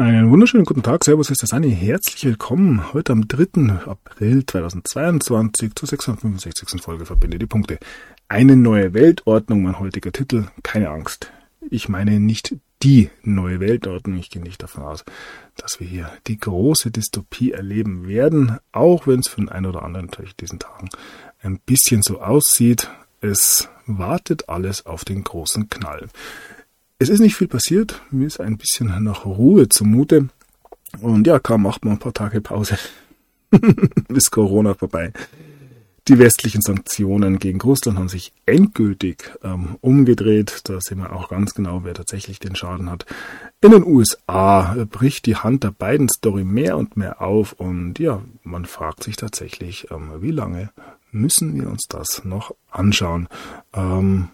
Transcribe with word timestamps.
Einen 0.00 0.30
wunderschönen 0.30 0.64
guten 0.64 0.82
Tag, 0.82 1.04
Servus, 1.04 1.28
ist 1.28 1.42
das 1.42 1.52
Anni. 1.52 1.76
Herzlich 1.76 2.24
willkommen 2.24 2.94
heute 2.94 3.12
am 3.12 3.28
3. 3.28 3.84
April 3.84 4.46
2022 4.46 5.74
zur 5.74 5.86
665. 5.86 6.80
Folge 6.80 7.04
Verbinde 7.04 7.38
die 7.38 7.44
Punkte. 7.44 7.78
Eine 8.26 8.56
neue 8.56 8.94
Weltordnung, 8.94 9.62
mein 9.62 9.78
heutiger 9.78 10.10
Titel. 10.10 10.46
Keine 10.62 10.88
Angst. 10.88 11.30
Ich 11.68 11.90
meine 11.90 12.18
nicht 12.18 12.56
die 12.82 13.10
neue 13.22 13.60
Weltordnung. 13.60 14.16
Ich 14.16 14.30
gehe 14.30 14.40
nicht 14.40 14.62
davon 14.62 14.84
aus, 14.84 15.04
dass 15.58 15.80
wir 15.80 15.86
hier 15.86 16.10
die 16.26 16.38
große 16.38 16.90
Dystopie 16.90 17.52
erleben 17.52 18.08
werden, 18.08 18.56
auch 18.72 19.06
wenn 19.06 19.20
es 19.20 19.28
für 19.28 19.42
den 19.42 19.50
einen 19.50 19.66
oder 19.66 19.82
anderen 19.82 20.06
natürlich 20.06 20.34
diesen 20.34 20.60
Tagen 20.60 20.88
ein 21.42 21.60
bisschen 21.66 22.00
so 22.00 22.22
aussieht. 22.22 22.88
Es 23.20 23.68
wartet 23.84 24.48
alles 24.48 24.86
auf 24.86 25.04
den 25.04 25.24
großen 25.24 25.68
Knall. 25.68 26.08
Es 27.02 27.08
ist 27.08 27.20
nicht 27.20 27.34
viel 27.34 27.48
passiert. 27.48 28.02
Mir 28.10 28.26
ist 28.26 28.40
ein 28.40 28.58
bisschen 28.58 29.02
nach 29.02 29.24
Ruhe 29.24 29.70
zumute. 29.70 30.28
Und 31.00 31.26
ja, 31.26 31.38
kaum 31.38 31.62
macht 31.62 31.82
man 31.82 31.94
ein 31.94 31.98
paar 31.98 32.12
Tage 32.12 32.42
Pause. 32.42 32.76
ist 34.08 34.30
Corona 34.30 34.74
vorbei. 34.74 35.14
Die 36.08 36.18
westlichen 36.18 36.60
Sanktionen 36.60 37.38
gegen 37.38 37.58
Russland 37.58 37.96
haben 37.96 38.10
sich 38.10 38.34
endgültig 38.44 39.32
ähm, 39.42 39.78
umgedreht. 39.80 40.60
Da 40.64 40.78
sehen 40.82 40.98
wir 40.98 41.14
auch 41.14 41.30
ganz 41.30 41.54
genau, 41.54 41.84
wer 41.84 41.94
tatsächlich 41.94 42.38
den 42.38 42.54
Schaden 42.54 42.90
hat. 42.90 43.06
In 43.62 43.70
den 43.70 43.86
USA 43.86 44.84
bricht 44.90 45.24
die 45.24 45.36
Hand 45.36 45.64
der 45.64 45.70
beiden 45.70 46.10
Story 46.10 46.44
mehr 46.44 46.76
und 46.76 46.98
mehr 46.98 47.22
auf. 47.22 47.54
Und 47.54 47.98
ja, 47.98 48.20
man 48.42 48.66
fragt 48.66 49.04
sich 49.04 49.16
tatsächlich, 49.16 49.90
ähm, 49.90 50.10
wie 50.20 50.32
lange 50.32 50.70
müssen 51.12 51.58
wir 51.58 51.70
uns 51.70 51.86
das 51.88 52.26
noch 52.26 52.54
anschauen? 52.70 53.26
Ähm, 53.72 54.28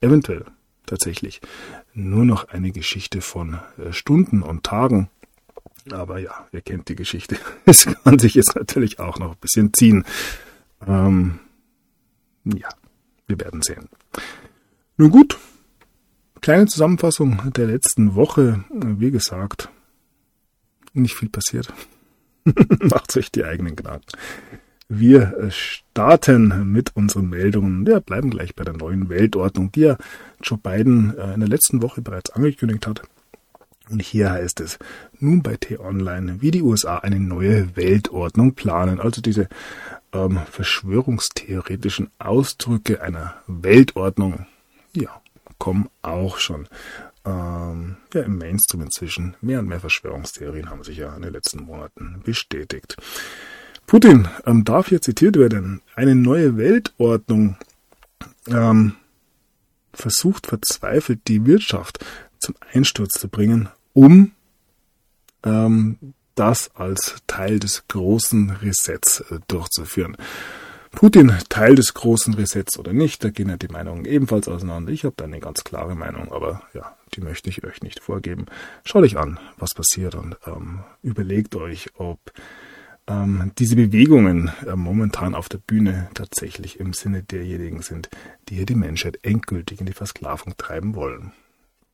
eventuell 0.00 0.44
tatsächlich 0.86 1.40
nur 1.92 2.24
noch 2.24 2.48
eine 2.48 2.72
Geschichte 2.72 3.20
von 3.20 3.58
äh, 3.78 3.92
Stunden 3.92 4.42
und 4.42 4.64
Tagen. 4.64 5.10
Aber 5.92 6.18
ja, 6.18 6.46
ihr 6.52 6.62
kennt 6.62 6.88
die 6.88 6.96
Geschichte. 6.96 7.36
Es 7.64 7.86
kann 8.04 8.18
sich 8.18 8.34
jetzt 8.34 8.54
natürlich 8.56 8.98
auch 8.98 9.18
noch 9.18 9.32
ein 9.32 9.40
bisschen 9.40 9.72
ziehen. 9.74 10.04
Ähm, 10.86 11.40
ja, 12.44 12.68
wir 13.26 13.40
werden 13.40 13.62
sehen. 13.62 13.88
Nun 14.96 15.10
gut, 15.10 15.38
kleine 16.40 16.66
Zusammenfassung 16.66 17.52
der 17.52 17.66
letzten 17.66 18.14
Woche. 18.14 18.64
Wie 18.70 19.10
gesagt, 19.10 19.68
nicht 20.92 21.14
viel 21.14 21.28
passiert. 21.28 21.72
Macht 22.80 23.16
euch 23.16 23.30
die 23.30 23.44
eigenen 23.44 23.76
Gedanken. 23.76 24.06
Wir 24.88 25.50
starten 25.50 26.70
mit 26.72 26.94
unseren 26.94 27.28
Meldungen. 27.28 27.84
Wir 27.86 28.00
bleiben 28.00 28.30
gleich 28.30 28.54
bei 28.54 28.62
der 28.62 28.74
neuen 28.74 29.08
Weltordnung, 29.08 29.72
die 29.72 29.80
ja 29.80 29.96
Joe 30.42 30.58
Biden 30.58 31.16
äh, 31.18 31.34
in 31.34 31.40
der 31.40 31.48
letzten 31.48 31.82
Woche 31.82 32.02
bereits 32.02 32.30
angekündigt 32.30 32.86
hat. 32.86 33.02
Und 33.90 34.00
hier 34.00 34.30
heißt 34.30 34.60
es 34.60 34.78
nun 35.18 35.42
bei 35.42 35.56
T-Online, 35.56 36.40
wie 36.40 36.52
die 36.52 36.62
USA 36.62 36.98
eine 36.98 37.18
neue 37.18 37.76
Weltordnung 37.76 38.54
planen. 38.54 39.00
Also 39.00 39.20
diese 39.20 39.48
ähm, 40.12 40.40
verschwörungstheoretischen 40.50 42.10
Ausdrücke 42.18 43.02
einer 43.02 43.34
Weltordnung, 43.48 44.46
ja, 44.92 45.20
kommen 45.58 45.88
auch 46.02 46.38
schon 46.38 46.68
ähm, 47.24 47.96
ja, 48.14 48.22
im 48.22 48.38
Mainstream 48.38 48.82
inzwischen. 48.82 49.34
Mehr 49.40 49.58
und 49.58 49.66
mehr 49.66 49.80
Verschwörungstheorien 49.80 50.70
haben 50.70 50.84
sich 50.84 50.98
ja 50.98 51.14
in 51.16 51.22
den 51.22 51.32
letzten 51.32 51.64
Monaten 51.64 52.20
bestätigt. 52.24 52.96
Putin 53.86 54.28
ähm, 54.46 54.64
darf 54.64 54.88
hier 54.88 55.00
zitiert 55.00 55.36
werden. 55.36 55.80
Eine 55.94 56.14
neue 56.14 56.56
Weltordnung 56.56 57.56
ähm, 58.48 58.96
versucht 59.92 60.46
verzweifelt 60.46 61.20
die 61.28 61.46
Wirtschaft 61.46 62.04
zum 62.38 62.54
Einsturz 62.72 63.18
zu 63.18 63.28
bringen, 63.28 63.68
um 63.92 64.32
ähm, 65.44 66.14
das 66.34 66.70
als 66.74 67.16
Teil 67.26 67.58
des 67.58 67.88
großen 67.88 68.50
Resets 68.50 69.20
äh, 69.20 69.38
durchzuführen. 69.48 70.16
Putin 70.92 71.32
Teil 71.48 71.74
des 71.74 71.94
großen 71.94 72.34
Resets 72.34 72.78
oder 72.78 72.92
nicht, 72.92 73.22
da 73.22 73.30
gehen 73.30 73.50
ja 73.50 73.56
die 73.56 73.68
Meinungen 73.68 74.04
ebenfalls 74.04 74.48
auseinander. 74.48 74.92
Ich 74.92 75.04
habe 75.04 75.14
da 75.16 75.24
eine 75.24 75.40
ganz 75.40 75.62
klare 75.62 75.94
Meinung, 75.94 76.32
aber 76.32 76.62
ja, 76.72 76.96
die 77.14 77.20
möchte 77.20 77.50
ich 77.50 77.64
euch 77.64 77.82
nicht 77.82 78.00
vorgeben. 78.00 78.46
Schaut 78.84 79.02
euch 79.02 79.18
an, 79.18 79.38
was 79.58 79.74
passiert 79.74 80.14
und 80.14 80.36
ähm, 80.46 80.80
überlegt 81.02 81.54
euch, 81.54 81.90
ob 81.98 82.18
ähm, 83.08 83.52
diese 83.58 83.76
Bewegungen 83.76 84.50
äh, 84.66 84.74
momentan 84.74 85.34
auf 85.34 85.48
der 85.48 85.58
Bühne 85.58 86.08
tatsächlich 86.14 86.80
im 86.80 86.92
Sinne 86.92 87.22
derjenigen 87.22 87.82
sind, 87.82 88.08
die 88.48 88.56
hier 88.56 88.66
die 88.66 88.74
Menschheit 88.74 89.18
endgültig 89.22 89.80
in 89.80 89.86
die 89.86 89.92
Versklavung 89.92 90.56
treiben 90.56 90.94
wollen. 90.94 91.32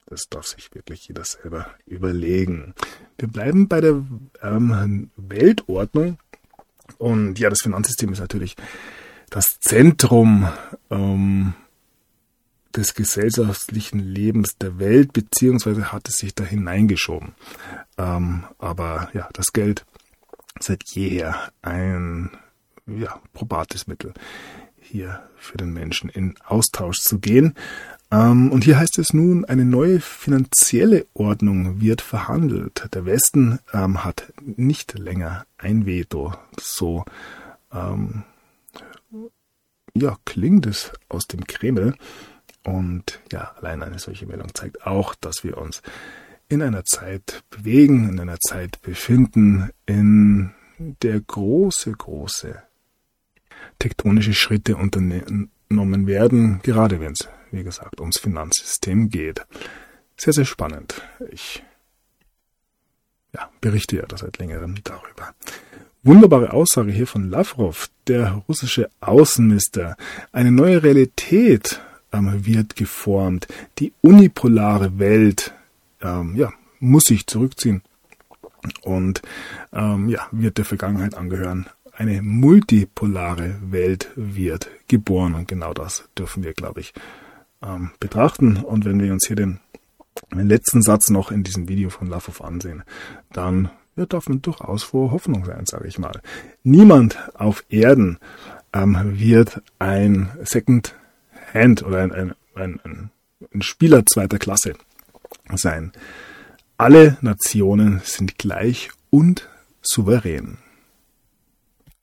Das 0.06 0.24
darf 0.28 0.46
sich 0.46 0.74
wirklich 0.74 1.08
jeder 1.08 1.24
selber 1.24 1.66
überlegen. 1.86 2.74
Wir 3.18 3.28
bleiben 3.28 3.68
bei 3.68 3.80
der 3.80 4.04
ähm, 4.42 5.10
Weltordnung. 5.16 6.18
Und 6.98 7.38
ja, 7.38 7.48
das 7.48 7.62
Finanzsystem 7.62 8.12
ist 8.12 8.20
natürlich 8.20 8.56
das 9.30 9.58
Zentrum 9.60 10.48
ähm, 10.90 11.54
des 12.76 12.94
gesellschaftlichen 12.94 14.00
Lebens 14.00 14.56
der 14.60 14.78
Welt, 14.78 15.12
beziehungsweise 15.12 15.92
hat 15.92 16.08
es 16.08 16.16
sich 16.16 16.34
da 16.34 16.44
hineingeschoben. 16.44 17.34
Ähm, 17.96 18.44
aber 18.58 19.10
ja, 19.14 19.28
das 19.32 19.52
Geld 19.52 19.84
seit 20.60 20.84
jeher 20.90 21.52
ein 21.62 22.30
ja, 22.86 23.20
probates 23.32 23.86
Mittel, 23.86 24.12
hier 24.80 25.22
für 25.36 25.56
den 25.56 25.72
Menschen 25.72 26.10
in 26.10 26.34
Austausch 26.44 26.98
zu 26.98 27.18
gehen. 27.18 27.54
Ähm, 28.10 28.52
und 28.52 28.64
hier 28.64 28.78
heißt 28.78 28.98
es 28.98 29.14
nun, 29.14 29.44
eine 29.44 29.64
neue 29.64 30.00
finanzielle 30.00 31.06
Ordnung 31.14 31.80
wird 31.80 32.02
verhandelt. 32.02 32.88
Der 32.92 33.06
Westen 33.06 33.58
ähm, 33.72 34.04
hat 34.04 34.32
nicht 34.40 34.98
länger 34.98 35.46
ein 35.56 35.86
Veto. 35.86 36.34
So 36.60 37.04
ähm, 37.72 38.24
ja, 39.94 40.16
klingt 40.24 40.66
es 40.66 40.92
aus 41.08 41.26
dem 41.26 41.46
Kreml. 41.46 41.94
Und 42.64 43.20
ja, 43.32 43.52
allein 43.58 43.82
eine 43.82 43.98
solche 43.98 44.26
Meldung 44.26 44.54
zeigt 44.54 44.86
auch, 44.86 45.14
dass 45.14 45.42
wir 45.42 45.58
uns 45.58 45.82
in 46.52 46.60
einer 46.60 46.84
Zeit 46.84 47.42
bewegen, 47.48 48.10
in 48.10 48.20
einer 48.20 48.38
Zeit 48.38 48.82
befinden, 48.82 49.70
in 49.86 50.50
der 50.78 51.18
große, 51.18 51.90
große 51.92 52.62
tektonische 53.78 54.34
Schritte 54.34 54.76
unternommen 54.76 56.06
werden, 56.06 56.60
gerade 56.62 57.00
wenn 57.00 57.12
es, 57.12 57.26
wie 57.52 57.64
gesagt, 57.64 58.00
ums 58.00 58.18
Finanzsystem 58.18 59.08
geht. 59.08 59.46
Sehr, 60.18 60.34
sehr 60.34 60.44
spannend. 60.44 61.00
Ich 61.30 61.62
ja, 63.32 63.50
berichte 63.62 63.96
ja 63.96 64.04
da 64.06 64.18
seit 64.18 64.36
längerem 64.36 64.74
darüber. 64.84 65.34
Wunderbare 66.02 66.52
Aussage 66.52 66.92
hier 66.92 67.06
von 67.06 67.30
Lavrov, 67.30 67.88
der 68.08 68.42
russische 68.46 68.90
Außenminister. 69.00 69.96
Eine 70.32 70.52
neue 70.52 70.82
Realität 70.82 71.80
wird 72.10 72.76
geformt. 72.76 73.48
Die 73.78 73.94
unipolare 74.02 74.98
Welt 74.98 75.54
ähm, 76.02 76.36
ja, 76.36 76.52
muss 76.80 77.04
sich 77.04 77.26
zurückziehen 77.26 77.82
und 78.82 79.22
ähm, 79.72 80.08
ja, 80.08 80.26
wird 80.30 80.58
der 80.58 80.64
Vergangenheit 80.64 81.14
angehören. 81.14 81.66
Eine 81.92 82.22
multipolare 82.22 83.56
Welt 83.62 84.10
wird 84.16 84.68
geboren 84.88 85.34
und 85.34 85.48
genau 85.48 85.74
das 85.74 86.08
dürfen 86.16 86.42
wir, 86.42 86.54
glaube 86.54 86.80
ich, 86.80 86.92
ähm, 87.62 87.90
betrachten. 88.00 88.56
Und 88.56 88.84
wenn 88.84 89.00
wir 89.00 89.12
uns 89.12 89.26
hier 89.26 89.36
den, 89.36 89.60
den 90.32 90.48
letzten 90.48 90.82
Satz 90.82 91.10
noch 91.10 91.30
in 91.30 91.42
diesem 91.42 91.68
Video 91.68 91.90
von 91.90 92.08
Lafoff 92.08 92.42
ansehen, 92.42 92.82
dann 93.32 93.70
ja, 93.96 94.06
darf 94.06 94.28
man 94.28 94.40
durchaus 94.40 94.82
vor 94.82 95.10
Hoffnung 95.10 95.44
sein, 95.44 95.66
sage 95.66 95.86
ich 95.86 95.98
mal. 95.98 96.20
Niemand 96.62 97.18
auf 97.34 97.64
Erden 97.68 98.18
ähm, 98.72 98.98
wird 99.18 99.60
ein 99.78 100.30
Second 100.44 100.94
Hand 101.52 101.82
oder 101.82 102.02
ein, 102.02 102.12
ein, 102.12 102.34
ein, 102.54 103.10
ein 103.52 103.62
Spieler 103.62 104.06
zweiter 104.06 104.38
Klasse 104.38 104.74
sein. 105.54 105.92
Alle 106.76 107.18
Nationen 107.20 108.00
sind 108.04 108.38
gleich 108.38 108.90
und 109.10 109.48
souverän. 109.82 110.58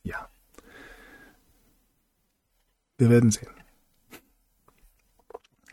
Ja. 0.03 0.29
Wir 2.97 3.09
werden 3.09 3.31
sehen. 3.31 3.49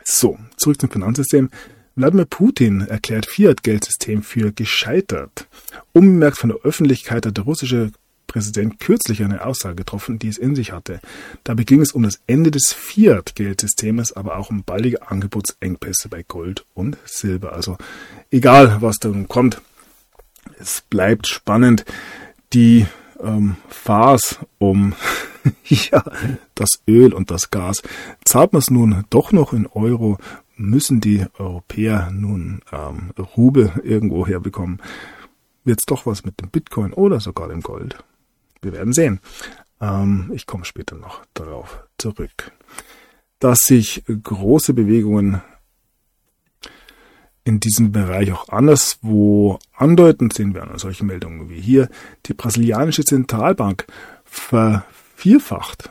So, 0.04 0.38
zurück 0.56 0.80
zum 0.80 0.90
Finanzsystem. 0.90 1.50
Wladimir 1.96 2.26
Putin 2.26 2.82
erklärt 2.82 3.26
Fiat-Geldsystem 3.26 4.22
für 4.22 4.52
gescheitert. 4.52 5.48
Unbemerkt 5.92 6.38
von 6.38 6.50
der 6.50 6.60
Öffentlichkeit 6.60 7.26
hat 7.26 7.36
der 7.36 7.44
russische 7.44 7.90
Präsident 8.26 8.80
kürzlich 8.80 9.22
eine 9.22 9.44
Aussage 9.44 9.76
getroffen, 9.76 10.18
die 10.18 10.28
es 10.28 10.38
in 10.38 10.54
sich 10.54 10.72
hatte. 10.72 11.00
Dabei 11.44 11.64
ging 11.64 11.80
es 11.80 11.92
um 11.92 12.02
das 12.02 12.20
Ende 12.26 12.50
des 12.50 12.72
Fiat-Geldsystems, 12.72 14.12
aber 14.12 14.36
auch 14.36 14.50
um 14.50 14.64
baldige 14.64 15.08
Angebotsengpässe 15.10 16.08
bei 16.08 16.22
Gold 16.22 16.64
und 16.74 16.96
Silber. 17.04 17.52
Also 17.52 17.76
egal, 18.30 18.78
was 18.80 18.96
da 18.96 19.08
nun 19.08 19.28
kommt, 19.28 19.60
es 20.58 20.82
bleibt 20.88 21.26
spannend. 21.26 21.84
Die 22.52 22.86
ähm, 23.20 23.56
Farce 23.68 24.38
um 24.58 24.94
ja, 25.64 26.02
das 26.54 26.82
Öl 26.86 27.12
und 27.12 27.30
das 27.30 27.50
Gas. 27.50 27.82
Zahlt 28.24 28.52
man 28.52 28.60
es 28.60 28.70
nun 28.70 29.04
doch 29.10 29.32
noch 29.32 29.52
in 29.52 29.66
Euro, 29.66 30.18
müssen 30.56 31.00
die 31.00 31.24
Europäer 31.38 32.10
nun 32.12 32.62
ähm, 32.72 33.10
Rubel 33.36 33.72
irgendwo 33.82 34.26
herbekommen, 34.26 34.80
wird 35.64 35.80
es 35.80 35.86
doch 35.86 36.06
was 36.06 36.24
mit 36.24 36.40
dem 36.40 36.48
Bitcoin 36.48 36.92
oder 36.92 37.20
sogar 37.20 37.48
dem 37.48 37.60
Gold. 37.60 37.96
Wir 38.66 38.72
werden 38.72 38.92
sehen. 38.92 39.20
Ähm, 39.80 40.32
ich 40.34 40.44
komme 40.46 40.64
später 40.64 40.96
noch 40.96 41.24
darauf 41.34 41.84
zurück. 41.98 42.50
Dass 43.38 43.60
sich 43.60 44.02
große 44.06 44.74
Bewegungen 44.74 45.40
in 47.44 47.60
diesem 47.60 47.92
Bereich 47.92 48.32
auch 48.32 48.48
anderswo 48.48 49.60
andeuten, 49.72 50.30
sehen 50.30 50.52
wir 50.52 50.64
an 50.64 50.78
solchen 50.78 51.06
Meldungen 51.06 51.48
wie 51.48 51.60
hier. 51.60 51.88
Die 52.26 52.34
brasilianische 52.34 53.04
Zentralbank 53.04 53.86
vervierfacht 54.24 55.90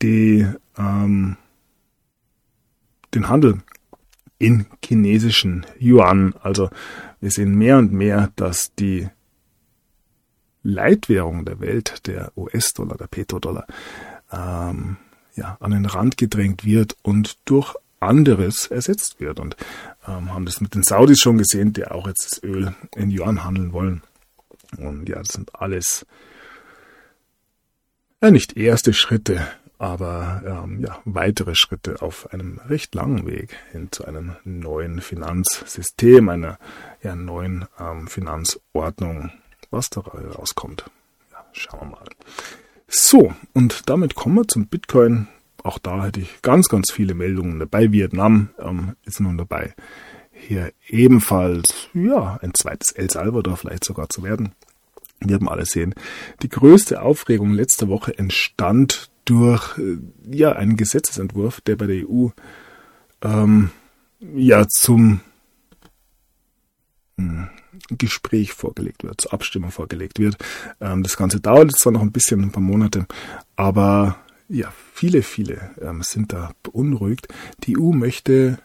die, 0.00 0.46
ähm, 0.78 1.36
den 3.12 3.28
Handel 3.28 3.58
in 4.38 4.66
chinesischen 4.84 5.66
Yuan. 5.80 6.34
Also 6.40 6.70
wir 7.20 7.30
sehen 7.30 7.56
mehr 7.56 7.78
und 7.78 7.92
mehr, 7.92 8.30
dass 8.36 8.72
die 8.76 9.08
Leitwährung 10.64 11.44
der 11.44 11.60
Welt, 11.60 12.06
der 12.06 12.32
US-Dollar, 12.36 12.96
der 12.96 13.06
Petrodollar, 13.06 13.66
ähm, 14.32 14.96
ja, 15.36 15.56
an 15.60 15.70
den 15.70 15.86
Rand 15.86 16.16
gedrängt 16.16 16.64
wird 16.64 16.96
und 17.02 17.38
durch 17.44 17.74
anderes 18.00 18.66
ersetzt 18.66 19.20
wird. 19.20 19.40
Und 19.40 19.56
ähm, 20.08 20.32
haben 20.32 20.46
das 20.46 20.60
mit 20.60 20.74
den 20.74 20.82
Saudis 20.82 21.20
schon 21.20 21.38
gesehen, 21.38 21.72
die 21.72 21.86
auch 21.86 22.06
jetzt 22.06 22.32
das 22.32 22.42
Öl 22.42 22.74
in 22.96 23.10
Yuan 23.10 23.44
handeln 23.44 23.72
wollen. 23.72 24.02
Und 24.78 25.08
ja, 25.08 25.18
das 25.18 25.28
sind 25.28 25.54
alles 25.54 26.06
ja, 28.22 28.30
nicht 28.30 28.56
erste 28.56 28.92
Schritte, 28.92 29.46
aber 29.78 30.42
ähm, 30.46 30.80
ja, 30.80 30.98
weitere 31.04 31.54
Schritte 31.54 32.00
auf 32.00 32.32
einem 32.32 32.58
recht 32.68 32.94
langen 32.94 33.26
Weg 33.26 33.56
hin 33.70 33.88
zu 33.90 34.04
einem 34.04 34.36
neuen 34.44 35.00
Finanzsystem, 35.00 36.28
einer 36.28 36.58
ja, 37.02 37.14
neuen 37.16 37.66
ähm, 37.78 38.06
Finanzordnung, 38.08 39.30
was 39.74 39.90
da 39.90 40.00
rauskommt. 40.00 40.84
Ja, 41.30 41.44
schauen 41.52 41.80
wir 41.80 41.96
mal. 41.96 42.04
So, 42.88 43.34
und 43.52 43.88
damit 43.88 44.14
kommen 44.14 44.36
wir 44.36 44.48
zum 44.48 44.66
Bitcoin. 44.66 45.28
Auch 45.62 45.78
da 45.78 46.04
hätte 46.04 46.20
ich 46.20 46.42
ganz, 46.42 46.68
ganz 46.68 46.92
viele 46.92 47.14
Meldungen 47.14 47.58
dabei. 47.58 47.90
Vietnam 47.90 48.50
ähm, 48.58 48.96
ist 49.04 49.20
nun 49.20 49.36
dabei. 49.36 49.74
Hier 50.32 50.72
ebenfalls, 50.88 51.88
ja, 51.94 52.38
ein 52.42 52.52
zweites 52.54 52.92
El 52.92 53.10
Salvador 53.10 53.56
vielleicht 53.56 53.84
sogar 53.84 54.08
zu 54.08 54.22
werden. 54.22 54.52
Wir 55.20 55.36
haben 55.36 55.48
alles 55.48 55.70
sehen. 55.70 55.94
Die 56.42 56.48
größte 56.48 57.02
Aufregung 57.02 57.52
letzte 57.52 57.88
Woche 57.88 58.16
entstand 58.16 59.10
durch 59.24 59.78
äh, 59.78 59.98
ja 60.30 60.52
einen 60.52 60.76
Gesetzesentwurf, 60.76 61.60
der 61.62 61.76
bei 61.76 61.86
der 61.86 62.08
EU 62.08 62.28
ähm, 63.22 63.70
ja 64.20 64.66
zum 64.68 65.20
hm, 67.16 67.48
Gespräch 67.90 68.52
vorgelegt 68.52 69.04
wird, 69.04 69.20
zur 69.20 69.32
Abstimmung 69.32 69.70
vorgelegt 69.70 70.18
wird. 70.18 70.36
Ähm, 70.80 71.02
das 71.02 71.16
Ganze 71.16 71.40
dauert 71.40 71.72
zwar 71.78 71.92
noch 71.92 72.02
ein 72.02 72.12
bisschen, 72.12 72.42
ein 72.42 72.52
paar 72.52 72.62
Monate, 72.62 73.06
aber 73.56 74.16
ja, 74.48 74.72
viele, 74.92 75.22
viele 75.22 75.70
ähm, 75.80 76.02
sind 76.02 76.32
da 76.32 76.52
beunruhigt. 76.62 77.28
Die 77.64 77.78
EU 77.78 77.92
möchte 77.92 78.58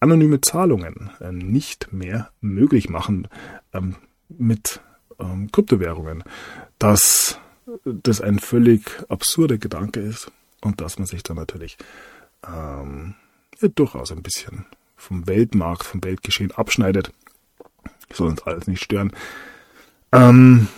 anonyme 0.00 0.40
Zahlungen 0.40 1.10
äh, 1.20 1.32
nicht 1.32 1.92
mehr 1.92 2.30
möglich 2.40 2.88
machen 2.88 3.28
ähm, 3.72 3.96
mit 4.28 4.80
ähm, 5.18 5.50
Kryptowährungen. 5.50 6.24
Das 6.78 7.38
das 7.84 8.20
ein 8.20 8.38
völlig 8.38 8.82
absurder 9.08 9.58
Gedanke 9.58 10.00
ist 10.00 10.30
und 10.60 10.80
dass 10.80 10.98
man 10.98 11.06
sich 11.06 11.22
dann 11.22 11.36
natürlich 11.36 11.76
ähm, 12.46 13.14
ja, 13.60 13.68
durchaus 13.68 14.12
ein 14.12 14.22
bisschen 14.22 14.66
vom 14.96 15.26
Weltmarkt, 15.26 15.84
vom 15.84 16.02
Weltgeschehen 16.04 16.52
abschneidet. 16.52 17.12
Soll 18.12 18.28
uns 18.28 18.42
alles 18.42 18.66
nicht 18.66 18.82
stören. 18.82 19.12
Ähm, 20.12 20.68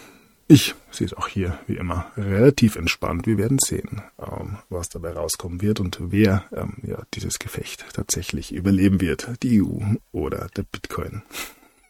ich 0.48 0.74
sehe 0.92 1.06
es 1.06 1.14
auch 1.14 1.28
hier 1.28 1.58
wie 1.66 1.76
immer 1.76 2.10
relativ 2.16 2.76
entspannt. 2.76 3.26
Wir 3.26 3.36
werden 3.36 3.58
sehen, 3.58 4.02
ähm, 4.18 4.58
was 4.68 4.88
dabei 4.88 5.12
rauskommen 5.12 5.60
wird 5.60 5.80
und 5.80 5.98
wer 6.00 6.44
ähm, 6.52 6.74
ja, 6.82 7.02
dieses 7.14 7.38
Gefecht 7.38 7.84
tatsächlich 7.92 8.52
überleben 8.52 9.00
wird. 9.00 9.28
Die 9.42 9.60
EU 9.60 9.80
oder 10.12 10.46
der 10.56 10.62
Bitcoin. 10.62 11.22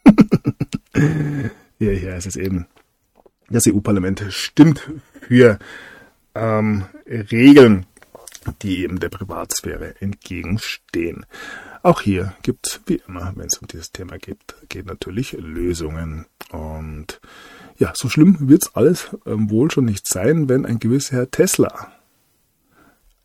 ja, 1.79 1.91
hier 1.91 2.15
ist 2.15 2.25
es 2.27 2.35
eben 2.35 2.65
das 3.49 3.67
EU-Parlament 3.67 4.25
stimmt 4.29 4.89
für 5.21 5.59
ähm, 6.35 6.85
Regeln, 7.05 7.85
die 8.61 8.83
eben 8.83 8.99
der 8.99 9.09
Privatsphäre 9.09 9.95
entgegenstehen. 10.01 11.25
Auch 11.83 12.01
hier 12.01 12.33
gibt 12.41 12.67
es, 12.67 12.81
wie 12.85 13.01
immer, 13.07 13.33
wenn 13.35 13.47
es 13.47 13.57
um 13.57 13.67
dieses 13.67 13.91
Thema 13.91 14.17
geht, 14.17 14.55
geht 14.69 14.85
natürlich 14.85 15.33
Lösungen. 15.33 16.25
Und 16.51 17.19
ja, 17.77 17.93
so 17.95 18.09
schlimm 18.09 18.49
wird 18.49 18.63
es 18.63 18.75
alles 18.75 19.15
ähm, 19.25 19.49
wohl 19.49 19.71
schon 19.71 19.85
nicht 19.85 20.07
sein, 20.07 20.49
wenn 20.49 20.65
ein 20.65 20.79
gewisser 20.79 21.17
Herr 21.17 21.31
Tesla 21.31 21.91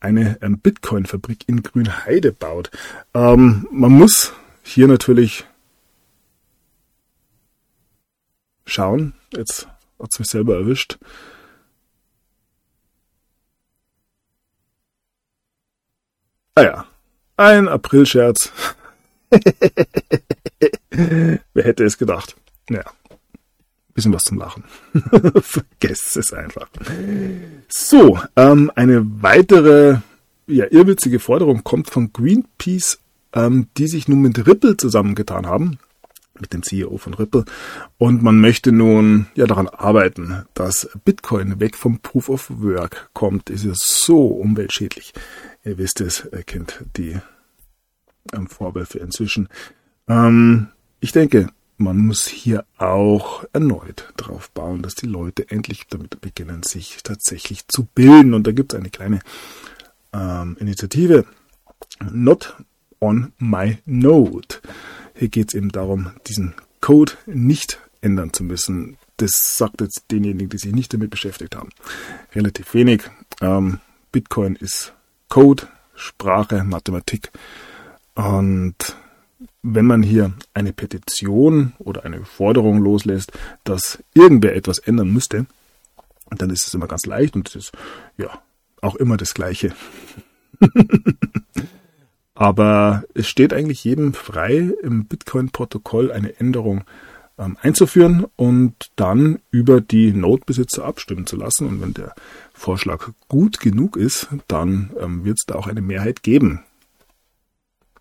eine 0.00 0.40
ähm, 0.42 0.58
Bitcoin-Fabrik 0.58 1.48
in 1.48 1.62
Grünheide 1.62 2.32
baut. 2.32 2.70
Ähm, 3.14 3.68
man 3.70 3.92
muss 3.92 4.32
hier 4.62 4.88
natürlich 4.88 5.44
schauen, 8.66 9.14
jetzt 9.32 9.68
Hat's 10.02 10.18
mich 10.18 10.28
selber 10.28 10.56
erwischt. 10.56 10.98
Ah 16.54 16.62
ja, 16.62 16.86
ein 17.36 17.68
Aprilscherz. 17.68 18.52
Wer 20.90 21.64
hätte 21.64 21.84
es 21.84 21.98
gedacht? 21.98 22.36
Naja, 22.68 22.84
bisschen 23.94 24.12
was 24.12 24.24
zum 24.24 24.38
Lachen. 24.38 24.64
Vergesst 25.40 26.16
es 26.16 26.32
einfach. 26.32 26.68
So, 27.68 28.18
ähm, 28.36 28.70
eine 28.74 29.04
weitere 29.22 29.98
ja, 30.46 30.66
irrwitzige 30.70 31.18
Forderung 31.18 31.64
kommt 31.64 31.90
von 31.90 32.12
Greenpeace, 32.12 32.98
ähm, 33.32 33.68
die 33.76 33.86
sich 33.86 34.08
nun 34.08 34.20
mit 34.20 34.46
Ripple 34.46 34.76
zusammengetan 34.76 35.46
haben 35.46 35.78
mit 36.42 36.52
dem 36.52 36.62
CEO 36.62 36.98
von 36.98 37.14
Ripple. 37.14 37.44
Und 37.98 38.22
man 38.22 38.40
möchte 38.40 38.72
nun 38.72 39.26
ja 39.34 39.46
daran 39.46 39.68
arbeiten, 39.68 40.44
dass 40.54 40.90
Bitcoin 41.04 41.60
weg 41.60 41.76
vom 41.76 42.00
Proof 42.00 42.28
of 42.28 42.50
Work 42.50 43.10
kommt. 43.14 43.48
Ist 43.48 43.64
ja 43.64 43.72
so 43.74 44.26
umweltschädlich. 44.26 45.12
Ihr 45.64 45.78
wisst 45.78 46.00
es, 46.00 46.20
er 46.20 46.42
kennt 46.42 46.84
die 46.96 47.18
ähm, 48.32 48.46
Vorwürfe 48.48 48.98
inzwischen. 48.98 49.48
Ähm, 50.08 50.68
ich 51.00 51.12
denke, 51.12 51.48
man 51.76 51.98
muss 51.98 52.26
hier 52.26 52.64
auch 52.78 53.44
erneut 53.52 54.12
darauf 54.16 54.50
bauen, 54.50 54.82
dass 54.82 54.94
die 54.94 55.06
Leute 55.06 55.50
endlich 55.50 55.86
damit 55.88 56.20
beginnen, 56.20 56.62
sich 56.62 57.02
tatsächlich 57.02 57.66
zu 57.68 57.84
bilden. 57.84 58.34
Und 58.34 58.46
da 58.46 58.52
gibt 58.52 58.72
es 58.72 58.78
eine 58.78 58.90
kleine 58.90 59.20
ähm, 60.12 60.56
Initiative, 60.60 61.24
Not 62.10 62.56
on 63.00 63.32
My 63.38 63.78
Node. 63.84 64.56
Hier 65.14 65.28
geht 65.28 65.48
es 65.48 65.54
eben 65.54 65.70
darum, 65.70 66.12
diesen 66.26 66.54
Code 66.80 67.12
nicht 67.26 67.80
ändern 68.00 68.32
zu 68.32 68.44
müssen. 68.44 68.96
Das 69.16 69.56
sagt 69.56 69.80
jetzt 69.80 70.06
denjenigen, 70.10 70.48
die 70.48 70.58
sich 70.58 70.72
nicht 70.72 70.92
damit 70.92 71.10
beschäftigt 71.10 71.56
haben. 71.56 71.70
Relativ 72.34 72.74
wenig. 72.74 73.02
Ähm, 73.40 73.78
Bitcoin 74.10 74.56
ist 74.56 74.92
Code, 75.32 75.66
Sprache, 75.94 76.62
Mathematik. 76.62 77.30
Und 78.14 78.76
wenn 79.62 79.86
man 79.86 80.02
hier 80.02 80.34
eine 80.52 80.74
Petition 80.74 81.72
oder 81.78 82.04
eine 82.04 82.26
Forderung 82.26 82.82
loslässt, 82.82 83.32
dass 83.64 84.04
irgendwer 84.12 84.54
etwas 84.54 84.78
ändern 84.78 85.10
müsste, 85.10 85.46
dann 86.28 86.50
ist 86.50 86.66
es 86.66 86.74
immer 86.74 86.86
ganz 86.86 87.06
leicht 87.06 87.34
und 87.34 87.48
es 87.48 87.56
ist 87.56 87.72
ja 88.18 88.42
auch 88.82 88.96
immer 88.96 89.16
das 89.16 89.32
Gleiche. 89.32 89.74
Aber 92.34 93.04
es 93.14 93.26
steht 93.26 93.54
eigentlich 93.54 93.84
jedem 93.84 94.12
frei, 94.12 94.70
im 94.82 95.06
Bitcoin-Protokoll 95.06 96.12
eine 96.12 96.38
Änderung 96.40 96.80
ähm, 96.80 96.86
einzuführen 97.36 98.26
und 98.36 98.90
dann 98.96 99.40
über 99.50 99.80
die 99.80 100.12
Node-Besitzer 100.12 100.84
abstimmen 100.84 101.26
zu 101.26 101.36
lassen. 101.36 101.66
Und 101.66 101.80
wenn 101.80 101.94
der 101.94 102.14
Vorschlag 102.52 103.10
gut 103.28 103.60
genug 103.60 103.96
ist, 103.96 104.28
dann 104.48 104.90
ähm, 105.00 105.24
wird 105.24 105.38
es 105.40 105.46
da 105.46 105.54
auch 105.56 105.66
eine 105.66 105.82
Mehrheit 105.82 106.22
geben. 106.22 106.64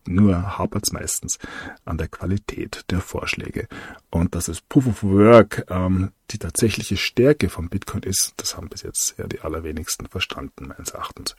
Nur 0.06 0.58
hapert 0.58 0.84
es 0.88 0.94
meistens 0.94 1.38
an 1.86 1.98
der 1.98 2.08
Qualität 2.08 2.86
der 2.90 3.02
Vorschläge. 3.02 3.68
Und 4.10 4.34
dass 4.34 4.48
es 4.48 4.62
Proof 4.62 4.88
of 4.88 5.04
Work 5.04 5.66
ähm, 5.70 6.12
die 6.32 6.40
tatsächliche 6.40 6.98
Stärke 6.98 7.50
von 7.50 7.70
Bitcoin 7.70 8.04
ist, 8.04 8.34
das 8.38 8.58
haben 8.58 8.70
bis 8.70 8.82
jetzt 8.82 9.16
ja 9.18 9.28
die 9.28 9.42
allerwenigsten 9.42 10.08
verstanden, 10.08 10.68
meines 10.68 10.90
Erachtens. 10.92 11.36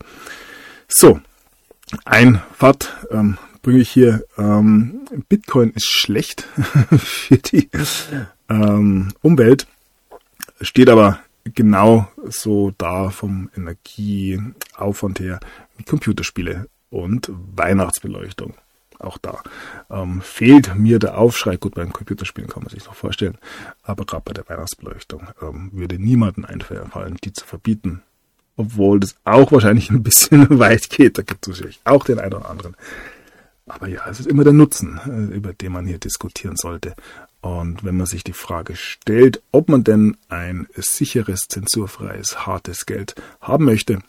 So, 0.88 1.20
ein 2.04 2.40
Fakt 2.54 2.94
ähm, 3.10 3.36
bringe 3.62 3.80
ich 3.80 3.90
hier. 3.90 4.24
Ähm, 4.36 5.00
Bitcoin 5.28 5.70
ist 5.70 5.90
schlecht 5.90 6.42
für 6.98 7.38
die 7.38 7.70
ähm, 8.48 9.12
Umwelt, 9.22 9.66
steht 10.60 10.90
aber 10.90 11.20
genau 11.44 12.08
so 12.28 12.72
da 12.76 13.10
vom 13.10 13.50
Energieaufwand 13.56 15.20
her 15.20 15.40
wie 15.76 15.84
Computerspiele. 15.84 16.66
und 16.90 17.30
Weihnachtsbeleuchtung. 17.56 18.54
Auch 18.98 19.18
da 19.18 19.42
ähm, 19.90 20.20
fehlt 20.20 20.76
mir 20.76 20.98
der 20.98 21.18
Aufschrei. 21.18 21.56
Gut, 21.56 21.74
beim 21.74 21.92
Computerspielen 21.92 22.48
kann 22.48 22.62
man 22.62 22.70
sich 22.70 22.84
noch 22.84 22.94
vorstellen, 22.94 23.36
aber 23.82 24.04
gerade 24.04 24.22
bei 24.24 24.32
der 24.32 24.48
Weihnachtsbeleuchtung 24.48 25.28
ähm, 25.40 25.70
würde 25.72 25.98
niemanden 25.98 26.44
einfallen, 26.44 27.16
die 27.24 27.32
zu 27.32 27.44
verbieten. 27.44 28.02
Obwohl 28.56 29.00
das 29.00 29.16
auch 29.24 29.50
wahrscheinlich 29.50 29.90
ein 29.90 30.02
bisschen 30.02 30.46
weit 30.58 30.88
geht. 30.90 31.18
Da 31.18 31.22
gibt 31.22 31.48
es 31.48 31.56
sicherlich 31.56 31.80
auch 31.84 32.04
den 32.04 32.20
einen 32.20 32.34
oder 32.34 32.50
anderen. 32.50 32.76
Aber 33.72 33.88
ja, 33.88 34.06
es 34.08 34.20
ist 34.20 34.26
immer 34.26 34.44
der 34.44 34.52
Nutzen, 34.52 35.00
äh, 35.06 35.34
über 35.34 35.54
den 35.54 35.72
man 35.72 35.86
hier 35.86 35.98
diskutieren 35.98 36.56
sollte. 36.56 36.94
Und 37.40 37.82
wenn 37.84 37.96
man 37.96 38.06
sich 38.06 38.22
die 38.22 38.34
Frage 38.34 38.76
stellt, 38.76 39.42
ob 39.50 39.68
man 39.68 39.82
denn 39.82 40.16
ein 40.28 40.68
sicheres, 40.76 41.48
zensurfreies, 41.48 42.46
hartes 42.46 42.86
Geld 42.86 43.14
haben 43.40 43.64
möchte, 43.64 44.00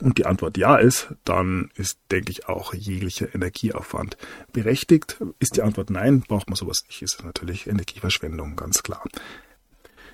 und 0.00 0.18
die 0.18 0.26
Antwort 0.26 0.56
ja 0.58 0.76
ist, 0.76 1.14
dann 1.24 1.70
ist, 1.76 1.98
denke 2.10 2.32
ich, 2.32 2.48
auch 2.48 2.74
jeglicher 2.74 3.32
Energieaufwand 3.32 4.16
berechtigt. 4.52 5.22
Ist 5.38 5.56
die 5.56 5.62
Antwort 5.62 5.88
nein, 5.90 6.20
braucht 6.20 6.48
man 6.48 6.56
sowas 6.56 6.82
nicht, 6.88 7.00
ist 7.02 7.22
natürlich 7.24 7.68
Energieverschwendung, 7.68 8.56
ganz 8.56 8.82
klar. 8.82 9.04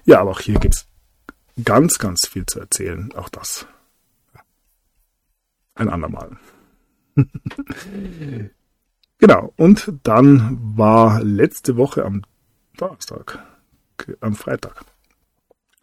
Ja, 0.05 0.21
aber 0.21 0.33
auch 0.33 0.41
hier 0.41 0.59
gibt 0.59 0.75
es 0.75 0.87
ganz, 1.65 1.99
ganz 1.99 2.29
viel 2.29 2.45
zu 2.45 2.61
erzählen. 2.61 3.11
Auch 3.15 3.31
das 3.31 3.67
ein 5.75 5.89
andermal. 5.89 6.37
genau, 9.21 9.53
und 9.57 9.93
dann 10.03 10.59
war 10.77 11.23
letzte 11.23 11.77
Woche 11.77 12.05
am 12.05 12.23
Donnerstag, 12.77 13.39
am 14.21 14.35
Freitag, 14.35 14.85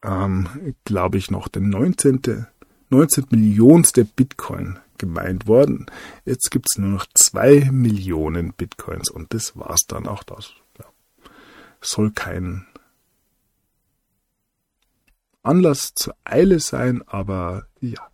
ähm, 0.03 0.75
glaube 0.84 1.17
ich, 1.17 1.32
noch 1.32 1.48
der 1.48 1.62
19. 1.62 2.48
19 2.89 3.25
Millionste 3.32 4.06
Bitcoin 4.06 4.79
gemeint 4.98 5.48
worden. 5.48 5.88
Jetzt 6.25 6.51
gibt 6.51 6.67
es 6.70 6.77
nur 6.77 6.89
noch 6.89 7.06
2 7.13 7.70
Millionen 7.72 8.53
Bitcoins 8.53 9.10
und 9.10 9.34
das 9.34 9.58
war's 9.58 9.82
dann 9.88 10.08
auch 10.08 10.24
das. 10.24 10.53
Ja. 10.79 10.86
Soll 11.82 12.12
kein 12.12 12.65
Anlass 15.44 15.94
zur 15.96 16.15
Eile 16.24 16.60
sein, 16.60 17.03
aber 17.08 17.67
ja. 17.79 18.10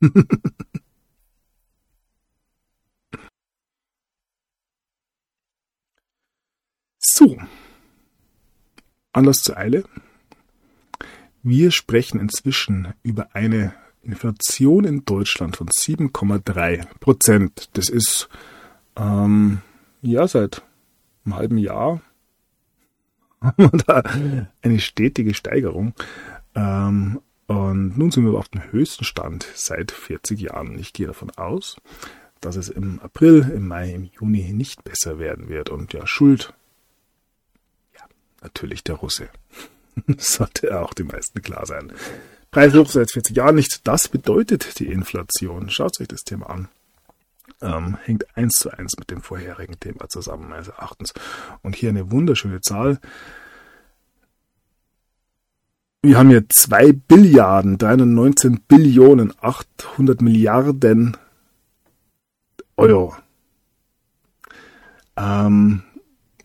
so. 7.16 7.36
Anlass 9.12 9.42
zur 9.42 9.56
Eile. 9.56 9.84
Wir 11.42 11.70
sprechen 11.70 12.20
inzwischen 12.20 12.92
über 13.02 13.34
eine 13.34 13.74
Inflation 14.02 14.84
in 14.84 15.04
Deutschland 15.04 15.56
von 15.56 15.68
7,3 15.68 16.86
Prozent. 17.00 17.70
Das 17.72 17.88
ist 17.88 18.28
ähm, 18.96 19.62
ja 20.02 20.28
seit 20.28 20.62
einem 21.24 21.36
halben 21.36 21.58
Jahr 21.58 22.00
eine 23.40 24.78
stetige 24.78 25.34
Steigerung. 25.34 25.94
Ähm, 26.54 27.20
und 27.46 27.96
nun 27.96 28.10
sind 28.10 28.24
wir 28.24 28.36
auf 28.38 28.48
dem 28.48 28.72
höchsten 28.72 29.04
Stand 29.04 29.46
seit 29.54 29.92
40 29.92 30.40
Jahren. 30.40 30.78
Ich 30.78 30.92
gehe 30.92 31.06
davon 31.06 31.30
aus, 31.30 31.76
dass 32.40 32.56
es 32.56 32.68
im 32.68 32.98
April, 33.00 33.52
im 33.54 33.68
Mai, 33.68 33.92
im 33.92 34.04
Juni 34.04 34.52
nicht 34.52 34.84
besser 34.84 35.18
werden 35.18 35.48
wird. 35.48 35.70
Und 35.70 35.92
ja, 35.92 36.06
Schuld, 36.06 36.54
natürlich 38.46 38.84
der 38.84 38.96
Russe. 38.96 39.28
Sollte 40.18 40.80
auch 40.80 40.94
die 40.94 41.04
meisten 41.04 41.42
klar 41.42 41.66
sein. 41.66 41.92
Preishoch 42.50 42.88
seit 42.88 43.10
40 43.10 43.36
Jahren 43.36 43.56
nicht. 43.56 43.86
Das 43.86 44.08
bedeutet 44.08 44.78
die 44.78 44.86
Inflation. 44.86 45.68
Schaut 45.68 46.00
euch 46.00 46.08
das 46.08 46.22
Thema 46.22 46.48
an. 46.48 46.68
Ähm, 47.60 47.96
hängt 48.04 48.36
eins 48.36 48.56
zu 48.56 48.70
eins 48.70 48.96
mit 48.98 49.10
dem 49.10 49.22
vorherigen 49.22 49.78
Thema 49.80 50.08
zusammen, 50.08 50.48
meines 50.48 50.68
Erachtens. 50.68 51.12
Und 51.62 51.74
hier 51.74 51.88
eine 51.88 52.10
wunderschöne 52.10 52.60
Zahl. 52.60 53.00
Wir 56.02 56.18
haben 56.18 56.28
hier 56.28 56.44
2 56.48 56.92
Billiarden, 56.92 57.78
319 57.78 58.60
Billionen, 58.68 59.32
800 59.40 60.20
Milliarden 60.20 61.16
Euro. 62.76 63.16
Ähm, 65.16 65.82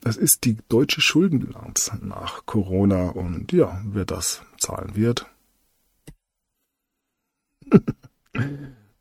das 0.01 0.17
ist 0.17 0.39
die 0.43 0.57
deutsche 0.67 1.01
Schuldenbilanz 1.01 1.91
nach 2.01 2.45
Corona 2.45 3.09
und 3.09 3.51
ja, 3.51 3.81
wer 3.85 4.05
das 4.05 4.41
zahlen 4.59 4.95
wird. 4.95 5.27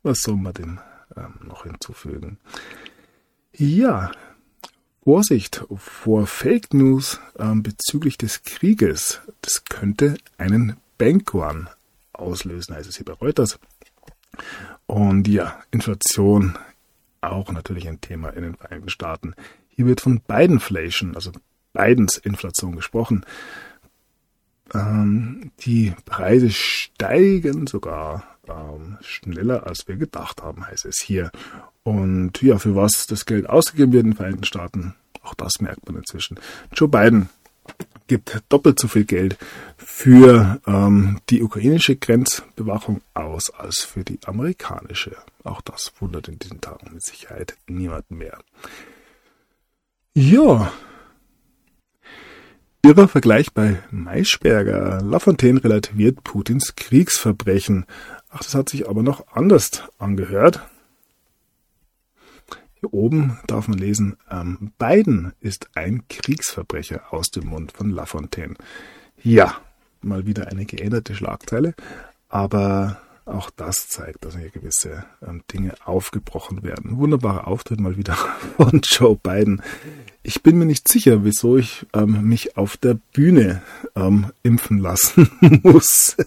Was 0.03 0.21
soll 0.21 0.37
man 0.37 0.53
denn 0.53 0.79
ähm, 1.15 1.33
noch 1.43 1.63
hinzufügen? 1.63 2.37
Ja, 3.53 4.11
Vorsicht 5.03 5.65
vor 5.75 6.27
Fake 6.27 6.73
News 6.73 7.19
ähm, 7.37 7.63
bezüglich 7.63 8.17
des 8.17 8.43
Krieges. 8.43 9.21
Das 9.41 9.65
könnte 9.65 10.17
einen 10.37 10.77
Bankrun 10.99 11.67
auslösen, 12.13 12.75
heißt 12.75 12.87
es 12.87 12.97
hier 12.97 13.05
bei 13.05 13.13
Reuters. 13.13 13.59
Und 14.85 15.27
ja, 15.27 15.61
Inflation 15.71 16.57
auch 17.21 17.51
natürlich 17.51 17.87
ein 17.87 18.01
Thema 18.01 18.29
in 18.29 18.43
den 18.43 18.55
Vereinigten 18.55 18.89
Staaten. 18.89 19.35
Hier 19.75 19.85
wird 19.85 20.01
von 20.01 20.21
Bidenflation, 20.21 21.15
also 21.15 21.31
Bidens 21.73 22.17
Inflation 22.17 22.75
gesprochen. 22.75 23.25
Ähm, 24.73 25.51
die 25.61 25.93
Preise 26.05 26.49
steigen 26.49 27.67
sogar 27.67 28.23
ähm, 28.47 28.97
schneller, 29.01 29.67
als 29.67 29.87
wir 29.87 29.97
gedacht 29.97 30.41
haben, 30.41 30.67
heißt 30.67 30.85
es 30.85 30.99
hier. 30.99 31.31
Und 31.83 32.41
ja, 32.41 32.57
für 32.57 32.75
was 32.75 33.07
das 33.07 33.25
Geld 33.25 33.49
ausgegeben 33.49 33.93
wird 33.93 34.03
in 34.03 34.11
den 34.11 34.17
Vereinigten 34.17 34.45
Staaten, 34.45 34.95
auch 35.23 35.33
das 35.33 35.59
merkt 35.59 35.87
man 35.87 35.97
inzwischen. 35.97 36.39
Joe 36.73 36.87
Biden 36.87 37.29
gibt 38.07 38.41
doppelt 38.49 38.79
so 38.79 38.87
viel 38.87 39.05
Geld 39.05 39.37
für 39.77 40.59
ähm, 40.67 41.21
die 41.29 41.41
ukrainische 41.41 41.95
Grenzbewachung 41.95 43.01
aus 43.13 43.49
als 43.51 43.79
für 43.79 44.03
die 44.03 44.19
amerikanische. 44.25 45.15
Auch 45.43 45.61
das 45.61 45.93
wundert 45.99 46.27
in 46.27 46.39
diesen 46.39 46.59
Tagen 46.61 46.93
mit 46.93 47.03
Sicherheit 47.03 47.55
niemand 47.67 48.09
mehr. 48.11 48.39
Ja. 50.13 50.73
Irrer 52.81 53.07
Vergleich 53.07 53.53
bei 53.53 53.81
Maischberger. 53.91 55.01
Lafontaine 55.01 55.63
relativiert 55.63 56.23
Putins 56.25 56.75
Kriegsverbrechen. 56.75 57.85
Ach, 58.29 58.39
das 58.39 58.53
hat 58.53 58.67
sich 58.67 58.89
aber 58.89 59.03
noch 59.03 59.25
anders 59.31 59.83
angehört. 59.99 60.67
Hier 62.73 62.93
oben 62.93 63.39
darf 63.47 63.69
man 63.69 63.77
lesen, 63.77 64.17
ähm, 64.29 64.73
Biden 64.77 65.31
ist 65.39 65.69
ein 65.75 66.03
Kriegsverbrecher 66.09 67.13
aus 67.13 67.29
dem 67.29 67.47
Mund 67.47 67.71
von 67.71 67.89
Lafontaine. 67.89 68.55
Ja, 69.23 69.61
mal 70.01 70.25
wieder 70.25 70.47
eine 70.47 70.65
geänderte 70.65 71.15
Schlagzeile, 71.15 71.73
aber 72.27 72.99
auch 73.25 73.49
das 73.49 73.87
zeigt, 73.87 74.25
dass 74.25 74.37
hier 74.37 74.49
gewisse 74.49 75.05
ähm, 75.25 75.43
Dinge 75.51 75.73
aufgebrochen 75.85 76.63
werden. 76.63 76.97
Wunderbarer 76.97 77.47
Auftritt 77.47 77.79
mal 77.79 77.97
wieder 77.97 78.15
von 78.57 78.81
Joe 78.83 79.15
Biden. 79.15 79.61
Ich 80.23 80.43
bin 80.43 80.57
mir 80.57 80.65
nicht 80.65 80.87
sicher, 80.87 81.23
wieso 81.23 81.57
ich 81.57 81.85
ähm, 81.93 82.23
mich 82.27 82.57
auf 82.57 82.77
der 82.77 82.95
Bühne 83.13 83.61
ähm, 83.95 84.31
impfen 84.43 84.77
lassen 84.77 85.29
muss. 85.63 86.17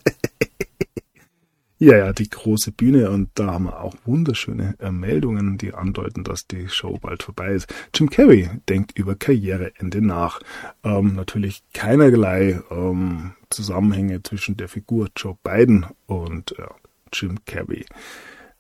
ja, 1.79 1.97
ja, 1.97 2.13
die 2.13 2.29
große 2.29 2.73
Bühne 2.73 3.11
und 3.11 3.31
da 3.35 3.53
haben 3.53 3.65
wir 3.65 3.81
auch 3.81 3.95
wunderschöne 4.05 4.75
äh, 4.79 4.91
Meldungen, 4.91 5.59
die 5.59 5.75
andeuten, 5.75 6.25
dass 6.25 6.47
die 6.47 6.69
Show 6.69 6.99
bald 7.01 7.23
vorbei 7.23 7.53
ist. 7.53 7.73
Jim 7.95 8.11
Carrey 8.11 8.51
denkt 8.69 8.99
über 8.99 9.15
Karriereende 9.15 10.01
nach. 10.01 10.41
Ähm, 10.83 11.15
natürlich 11.15 11.63
keinerlei 11.73 12.61
ähm, 12.71 13.33
Zusammenhänge 13.55 14.23
zwischen 14.23 14.57
der 14.57 14.69
Figur 14.69 15.09
Joe 15.17 15.37
Biden 15.43 15.87
und 16.07 16.59
äh, 16.59 16.67
Jim 17.13 17.39
Carrey. 17.45 17.87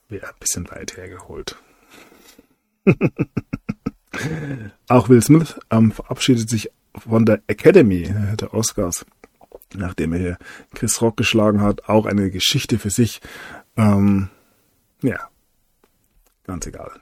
Wäre 0.08 0.28
ein 0.28 0.38
bisschen 0.38 0.70
weit 0.70 0.96
hergeholt. 0.96 1.56
Auch 4.88 5.08
Will 5.08 5.22
Smith 5.22 5.58
ähm, 5.70 5.92
verabschiedet 5.92 6.48
sich 6.48 6.70
von 6.96 7.24
der 7.26 7.42
Academy 7.46 8.02
äh, 8.02 8.36
der 8.36 8.54
Oscars, 8.54 9.04
nachdem 9.74 10.12
er 10.12 10.18
hier 10.18 10.38
Chris 10.74 11.00
Rock 11.02 11.16
geschlagen 11.16 11.60
hat. 11.60 11.88
Auch 11.88 12.06
eine 12.06 12.30
Geschichte 12.30 12.78
für 12.78 12.90
sich. 12.90 13.20
Ähm, 13.76 14.28
ja, 15.02 15.28
ganz 16.44 16.66
egal. 16.66 16.92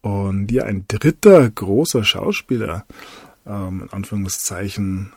Und 0.00 0.50
ja, 0.50 0.64
ein 0.64 0.86
dritter 0.88 1.50
großer 1.50 2.04
Schauspieler, 2.04 2.86
ähm, 3.46 3.82
in 3.82 3.90
Anführungszeichen, 3.90 5.12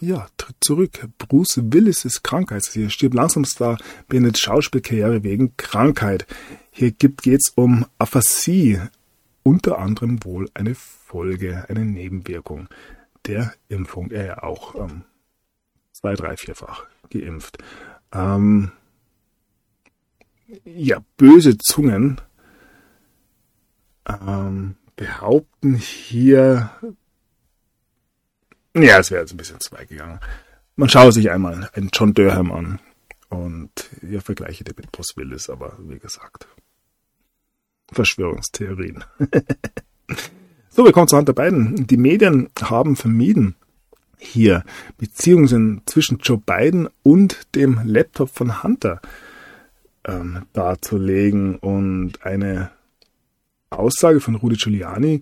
ja, 0.00 0.26
tritt 0.36 0.56
zurück. 0.60 1.08
Bruce 1.18 1.60
Willis 1.62 2.04
ist 2.04 2.22
krank, 2.22 2.50
heißt 2.50 2.68
es 2.68 2.74
hier. 2.74 2.90
Stirbt 2.90 3.14
langsam 3.14 3.44
Star, 3.44 3.78
beendet 4.08 4.38
Schauspielkarriere 4.38 5.22
wegen 5.22 5.56
Krankheit. 5.56 6.26
Hier 6.70 6.92
geht 6.92 7.26
es 7.26 7.52
um 7.54 7.86
Aphasie. 7.98 8.80
Unter 9.42 9.78
anderem 9.78 10.24
wohl 10.24 10.50
eine 10.54 10.74
Folge, 10.74 11.64
eine 11.68 11.84
Nebenwirkung 11.84 12.68
der 13.26 13.54
Impfung. 13.68 14.10
Er 14.10 14.26
ja 14.26 14.42
auch 14.42 14.74
ähm, 14.74 15.04
zwei, 15.92 16.14
drei, 16.14 16.36
vierfach 16.36 16.84
geimpft. 17.10 17.58
Ähm, 18.12 18.72
ja, 20.64 21.02
böse 21.16 21.58
Zungen 21.58 22.20
ähm, 24.06 24.76
behaupten 24.96 25.74
hier, 25.74 26.70
ja, 28.82 28.98
es 28.98 29.10
wäre 29.10 29.22
jetzt 29.22 29.32
ein 29.32 29.36
bisschen 29.36 29.60
zu 29.60 29.72
weit 29.72 29.88
gegangen. 29.88 30.20
Man 30.76 30.88
schaue 30.88 31.12
sich 31.12 31.30
einmal 31.30 31.70
einen 31.74 31.90
John 31.92 32.14
Durham 32.14 32.52
an 32.52 32.78
und 33.28 33.90
vergleiche 34.20 34.64
den 34.64 34.74
mit 34.76 34.92
Bruce 34.92 35.16
Willis, 35.16 35.50
aber 35.50 35.76
wie 35.80 35.98
gesagt, 35.98 36.46
Verschwörungstheorien. 37.92 39.04
so, 40.68 40.84
wir 40.84 40.92
kommen 40.92 41.08
zu 41.08 41.16
Hunter 41.16 41.32
Biden. 41.32 41.86
Die 41.86 41.96
Medien 41.96 42.48
haben 42.60 42.96
vermieden, 42.96 43.56
hier 44.18 44.64
Beziehungen 44.98 45.82
zwischen 45.86 46.18
Joe 46.18 46.38
Biden 46.38 46.88
und 47.02 47.54
dem 47.54 47.80
Laptop 47.84 48.30
von 48.30 48.62
Hunter 48.62 49.00
ähm, 50.04 50.46
darzulegen 50.52 51.56
und 51.56 52.24
eine 52.24 52.70
Aussage 53.70 54.20
von 54.20 54.34
Rudy 54.34 54.56
Giuliani, 54.56 55.20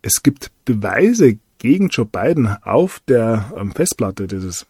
es 0.00 0.22
gibt 0.22 0.50
Beweise 0.64 1.38
gegen 1.62 1.90
Joe 1.90 2.04
Biden 2.04 2.48
auf 2.64 3.00
der 3.06 3.52
ähm, 3.56 3.70
Festplatte 3.70 4.26
dieses 4.26 4.66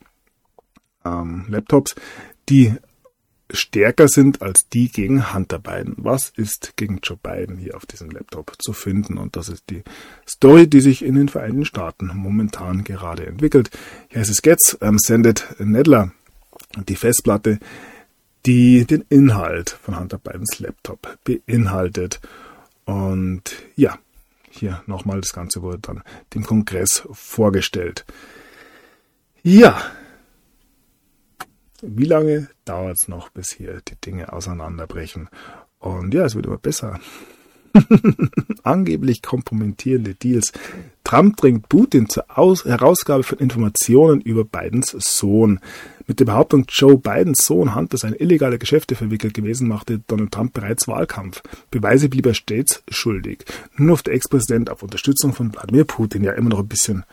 ähm, 1.06 1.46
Laptops, 1.48 1.94
die 2.50 2.74
stärker 3.50 4.08
sind 4.08 4.42
als 4.42 4.68
die 4.68 4.90
gegen 4.90 5.32
Hunter 5.32 5.58
Biden. 5.58 5.94
Was 5.96 6.34
ist 6.36 6.74
gegen 6.76 7.00
Joe 7.02 7.16
Biden 7.16 7.56
hier 7.56 7.78
auf 7.78 7.86
diesem 7.86 8.10
Laptop 8.10 8.52
zu 8.62 8.74
finden? 8.74 9.16
Und 9.16 9.36
das 9.36 9.48
ist 9.48 9.64
die 9.70 9.82
Story, 10.28 10.68
die 10.68 10.82
sich 10.82 11.02
in 11.02 11.14
den 11.14 11.30
Vereinigten 11.30 11.64
Staaten 11.64 12.10
momentan 12.14 12.84
gerade 12.84 13.24
entwickelt. 13.24 13.70
Hier 14.10 14.20
ist 14.20 14.30
es 14.30 14.42
jetzt, 14.44 14.76
ähm, 14.82 14.98
sendet 14.98 15.46
Nedler 15.58 16.12
die 16.88 16.96
Festplatte, 16.96 17.58
die 18.44 18.84
den 18.84 19.02
Inhalt 19.08 19.70
von 19.70 19.98
Hunter 19.98 20.18
Bidens 20.18 20.58
Laptop 20.58 21.18
beinhaltet. 21.24 22.20
Und 22.84 23.54
ja, 23.76 23.98
hier 24.52 24.82
nochmal, 24.86 25.20
das 25.20 25.32
Ganze 25.32 25.62
wurde 25.62 25.78
dann 25.78 26.02
dem 26.34 26.44
Kongress 26.44 27.08
vorgestellt. 27.12 28.04
Ja, 29.42 29.82
wie 31.80 32.04
lange 32.04 32.48
dauert 32.64 32.96
es 33.00 33.08
noch, 33.08 33.30
bis 33.30 33.50
hier 33.50 33.80
die 33.88 33.96
Dinge 33.96 34.32
auseinanderbrechen? 34.32 35.28
Und 35.78 36.14
ja, 36.14 36.24
es 36.24 36.36
wird 36.36 36.46
immer 36.46 36.58
besser. 36.58 37.00
Angeblich 38.62 39.22
kompromittierende 39.22 40.14
Deals. 40.14 40.52
Trump 41.04 41.36
drängt 41.36 41.68
Putin 41.68 42.08
zur 42.08 42.24
Aus 42.38 42.64
Herausgabe 42.64 43.22
von 43.22 43.38
Informationen 43.38 44.20
über 44.20 44.44
Bidens 44.44 44.94
Sohn. 44.98 45.60
Mit 46.06 46.20
der 46.20 46.24
Behauptung, 46.24 46.64
Joe 46.68 46.96
Bidens 46.98 47.44
Sohn 47.44 47.74
Hunter 47.74 47.96
sei 47.96 48.08
in 48.08 48.14
illegale 48.14 48.58
Geschäfte 48.58 48.94
verwickelt 48.94 49.34
gewesen, 49.34 49.68
machte 49.68 50.00
Donald 50.06 50.32
Trump 50.32 50.52
bereits 50.52 50.88
Wahlkampf. 50.88 51.42
Beweise 51.70 52.08
blieb 52.08 52.26
er 52.26 52.34
stets 52.34 52.82
schuldig. 52.88 53.44
Nun 53.76 53.90
auf 53.90 54.02
der 54.02 54.14
Ex-Präsident 54.14 54.70
auf 54.70 54.82
Unterstützung 54.82 55.32
von 55.32 55.52
Wladimir 55.52 55.84
Putin. 55.84 56.24
Ja, 56.24 56.32
immer 56.32 56.50
noch 56.50 56.60
ein 56.60 56.68
bisschen 56.68 57.04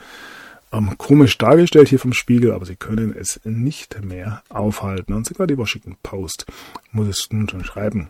ähm, 0.72 0.98
komisch 0.98 1.38
dargestellt 1.38 1.90
hier 1.90 2.00
vom 2.00 2.14
Spiegel, 2.14 2.52
aber 2.52 2.66
sie 2.66 2.76
können 2.76 3.16
es 3.18 3.40
nicht 3.44 4.04
mehr 4.04 4.44
aufhalten. 4.50 5.14
Und 5.14 5.26
sogar 5.26 5.48
die 5.48 5.58
Washington 5.58 5.98
Post 6.04 6.46
muss 6.92 7.08
es 7.08 7.28
nun 7.32 7.50
schon 7.50 7.64
schreiben. 7.64 8.10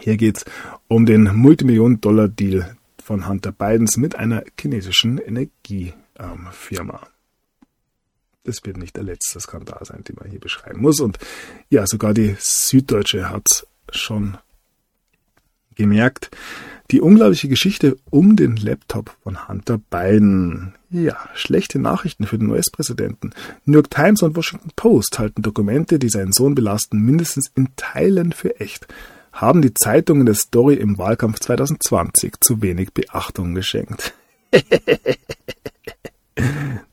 Hier 0.00 0.16
geht's 0.16 0.44
um 0.88 1.06
den 1.06 1.24
Multimillionen-Dollar-Deal 1.34 2.76
von 3.02 3.28
Hunter 3.28 3.52
Bidens 3.52 3.96
mit 3.96 4.16
einer 4.16 4.44
chinesischen 4.58 5.18
Energiefirma. 5.18 7.00
Das 8.44 8.64
wird 8.64 8.76
nicht 8.76 8.96
der 8.96 9.04
letzte 9.04 9.38
Skandal 9.40 9.84
sein, 9.84 10.02
den 10.04 10.16
man 10.18 10.30
hier 10.30 10.40
beschreiben 10.40 10.80
muss. 10.80 11.00
Und 11.00 11.18
ja, 11.70 11.86
sogar 11.86 12.14
die 12.14 12.36
Süddeutsche 12.38 13.30
hat's 13.30 13.66
schon 13.90 14.38
gemerkt. 15.74 16.30
Die 16.90 17.00
unglaubliche 17.00 17.48
Geschichte 17.48 17.96
um 18.10 18.36
den 18.36 18.56
Laptop 18.56 19.16
von 19.22 19.48
Hunter 19.48 19.78
Biden. 19.78 20.74
Ja, 20.90 21.16
schlechte 21.34 21.78
Nachrichten 21.78 22.26
für 22.26 22.36
den 22.38 22.50
US-Präsidenten. 22.50 23.30
New 23.64 23.74
York 23.74 23.90
Times 23.90 24.22
und 24.22 24.36
Washington 24.36 24.70
Post 24.76 25.18
halten 25.18 25.42
Dokumente, 25.42 25.98
die 25.98 26.10
seinen 26.10 26.32
Sohn 26.32 26.54
belasten, 26.54 26.98
mindestens 26.98 27.50
in 27.54 27.68
Teilen 27.76 28.32
für 28.32 28.60
echt. 28.60 28.86
Haben 29.32 29.62
die 29.62 29.74
Zeitungen 29.74 30.26
der 30.26 30.34
Story 30.34 30.74
im 30.74 30.98
Wahlkampf 30.98 31.40
2020 31.40 32.34
zu 32.40 32.62
wenig 32.62 32.92
Beachtung 32.92 33.54
geschenkt. 33.54 34.14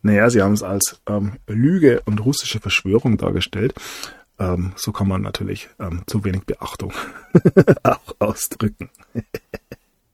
naja, 0.02 0.30
sie 0.30 0.42
haben 0.42 0.54
es 0.54 0.64
als 0.64 1.02
ähm, 1.08 1.34
Lüge 1.48 2.02
und 2.06 2.24
russische 2.24 2.60
Verschwörung 2.60 3.18
dargestellt. 3.18 3.74
Ähm, 4.40 4.72
so 4.76 4.92
kann 4.92 5.08
man 5.08 5.22
natürlich 5.22 5.70
ähm, 5.80 6.04
zu 6.08 6.24
wenig 6.24 6.44
Beachtung 6.46 6.94
auch 7.84 8.16
ausdrücken. 8.20 8.90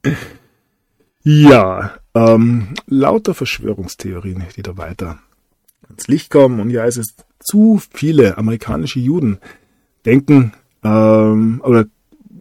ja, 1.23 1.93
ähm, 2.15 2.73
lauter 2.87 3.35
Verschwörungstheorien, 3.35 4.43
die 4.55 4.63
da 4.63 4.77
weiter 4.77 5.19
ins 5.89 6.07
Licht 6.07 6.31
kommen. 6.31 6.59
Und 6.59 6.71
ja, 6.71 6.85
es 6.85 6.97
ist 6.97 7.23
zu 7.39 7.79
viele 7.93 8.37
amerikanische 8.37 8.99
Juden 8.99 9.39
denken 10.05 10.53
ähm, 10.83 11.61
oder 11.63 11.85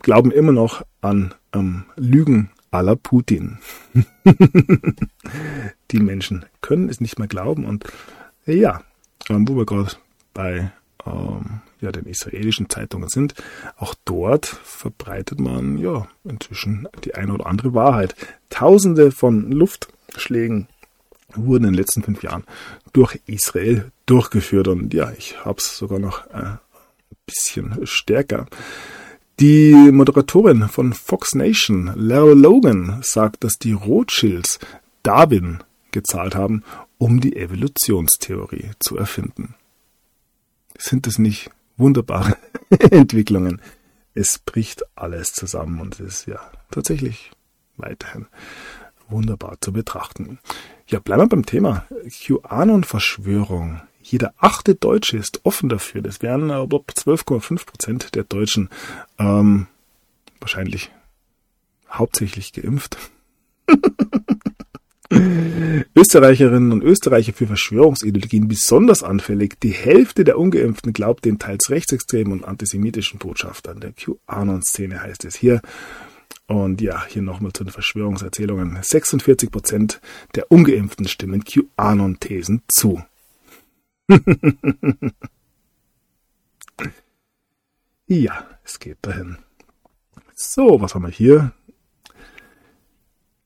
glauben 0.04 0.30
immer 0.30 0.52
noch 0.52 0.84
an 1.00 1.34
ähm, 1.54 1.86
Lügen 1.96 2.50
aller 2.70 2.94
Putin. 2.94 3.58
die 5.90 5.98
Menschen 5.98 6.44
können 6.60 6.88
es 6.88 7.00
nicht 7.00 7.18
mehr 7.18 7.26
glauben. 7.26 7.64
Und 7.64 7.84
ja, 8.46 8.82
ähm, 9.28 9.48
wo 9.48 9.56
wir 9.56 9.64
gerade 9.64 9.92
bei 10.34 10.70
ähm, 11.06 11.62
ja, 11.80 11.90
den 11.90 12.04
israelischen 12.04 12.68
Zeitungen 12.68 13.08
sind, 13.08 13.34
auch 13.76 13.94
dort 14.04 14.46
verbreitet 14.46 15.40
man 15.40 15.78
ja 15.78 16.06
inzwischen 16.24 16.86
die 17.04 17.14
eine 17.14 17.32
oder 17.32 17.46
andere 17.46 17.72
Wahrheit. 17.72 18.14
Tausende 18.50 19.10
von 19.10 19.50
Luftschlägen 19.50 20.68
wurden 21.34 21.64
in 21.64 21.72
den 21.72 21.78
letzten 21.78 22.02
fünf 22.02 22.22
Jahren 22.22 22.44
durch 22.92 23.20
Israel 23.26 23.90
durchgeführt 24.04 24.68
und 24.68 24.92
ja, 24.92 25.12
ich 25.16 25.44
habe 25.44 25.58
es 25.58 25.78
sogar 25.78 25.98
noch 25.98 26.26
äh, 26.26 26.42
ein 26.42 26.58
bisschen 27.24 27.86
stärker. 27.86 28.46
Die 29.40 29.72
Moderatorin 29.90 30.68
von 30.68 30.92
Fox 30.92 31.34
Nation, 31.34 31.92
Lara 31.96 32.34
Logan, 32.34 33.00
sagt, 33.02 33.42
dass 33.42 33.58
die 33.58 33.72
Rothschilds 33.72 34.60
Darwin 35.02 35.58
gezahlt 35.90 36.36
haben, 36.36 36.62
um 36.98 37.20
die 37.20 37.34
Evolutionstheorie 37.34 38.70
zu 38.78 38.96
erfinden. 38.96 39.56
Sind 40.78 41.08
es 41.08 41.18
nicht 41.18 41.50
wunderbare 41.76 42.36
Entwicklungen. 42.90 43.60
Es 44.14 44.38
bricht 44.38 44.84
alles 44.94 45.32
zusammen 45.32 45.80
und 45.80 45.98
es 45.98 46.20
ist 46.20 46.26
ja 46.26 46.38
tatsächlich 46.70 47.32
weiterhin 47.76 48.26
wunderbar 49.08 49.56
zu 49.60 49.72
betrachten. 49.72 50.38
Ja, 50.86 51.00
bleiben 51.00 51.22
wir 51.22 51.28
beim 51.28 51.46
Thema 51.46 51.86
QAnon-Verschwörung. 52.08 53.80
Jeder 54.04 54.34
achte 54.36 54.74
Deutsche 54.74 55.16
ist 55.16 55.40
offen 55.44 55.70
dafür. 55.70 56.02
Das 56.02 56.20
wären 56.20 56.50
äh, 56.50 56.52
12,5 56.52 57.64
Prozent 57.64 58.14
der 58.14 58.24
Deutschen 58.24 58.68
ähm, 59.18 59.66
wahrscheinlich 60.40 60.90
hauptsächlich 61.90 62.52
geimpft. 62.52 62.98
Österreicherinnen 65.96 66.72
und 66.72 66.82
Österreicher 66.82 67.32
für 67.32 67.46
Verschwörungsideologien 67.46 68.46
besonders 68.46 69.02
anfällig. 69.02 69.58
Die 69.60 69.70
Hälfte 69.70 70.24
der 70.24 70.38
Ungeimpften 70.38 70.92
glaubt 70.92 71.24
den 71.24 71.38
teils 71.38 71.70
rechtsextremen 71.70 72.32
und 72.32 72.44
antisemitischen 72.44 73.18
Botschaftern 73.18 73.80
der 73.80 73.92
QAnon-Szene, 73.92 75.00
heißt 75.00 75.24
es 75.24 75.34
hier. 75.34 75.62
Und 76.46 76.82
ja, 76.82 77.06
hier 77.06 77.22
nochmal 77.22 77.54
zu 77.54 77.64
den 77.64 77.72
Verschwörungserzählungen. 77.72 78.78
46 78.82 79.50
Prozent 79.50 80.02
der 80.34 80.50
Ungeimpften 80.50 81.08
stimmen 81.08 81.42
QAnon-Thesen 81.44 82.62
zu. 82.68 83.02
ja, 88.06 88.46
es 88.64 88.78
geht 88.78 88.98
dahin. 89.02 89.38
So, 90.34 90.80
was 90.80 90.94
haben 90.94 91.04
wir 91.04 91.10
hier? 91.10 91.52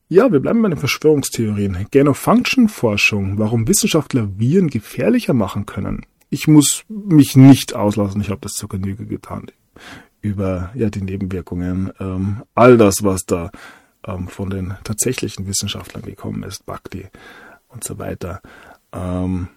Ja, 0.08 0.32
wir 0.32 0.40
bleiben 0.40 0.62
bei 0.62 0.70
den 0.70 0.78
Verschwörungstheorien. 0.78 1.86
Gain-of-Function-Forschung, 1.90 3.38
warum 3.38 3.68
Wissenschaftler 3.68 4.38
Viren 4.38 4.68
gefährlicher 4.68 5.34
machen 5.34 5.66
können. 5.66 6.06
Ich 6.30 6.48
muss 6.48 6.84
mich 6.88 7.36
nicht 7.36 7.74
auslassen, 7.74 8.22
ich 8.22 8.30
habe 8.30 8.40
das 8.40 8.52
zur 8.52 8.70
Genüge 8.70 9.04
getan. 9.04 9.46
Über 10.20 10.70
ja, 10.74 10.88
die 10.90 11.02
Nebenwirkungen, 11.02 11.92
ähm, 12.00 12.42
all 12.54 12.78
das, 12.78 13.04
was 13.04 13.26
da 13.26 13.50
ähm, 14.06 14.28
von 14.28 14.50
den 14.50 14.74
tatsächlichen 14.82 15.46
Wissenschaftlern 15.46 16.02
gekommen 16.02 16.42
ist, 16.42 16.64
Bhakti 16.66 17.06
und 17.68 17.84
so 17.84 17.98
weiter. 17.98 18.40
Ähm, 18.92 19.48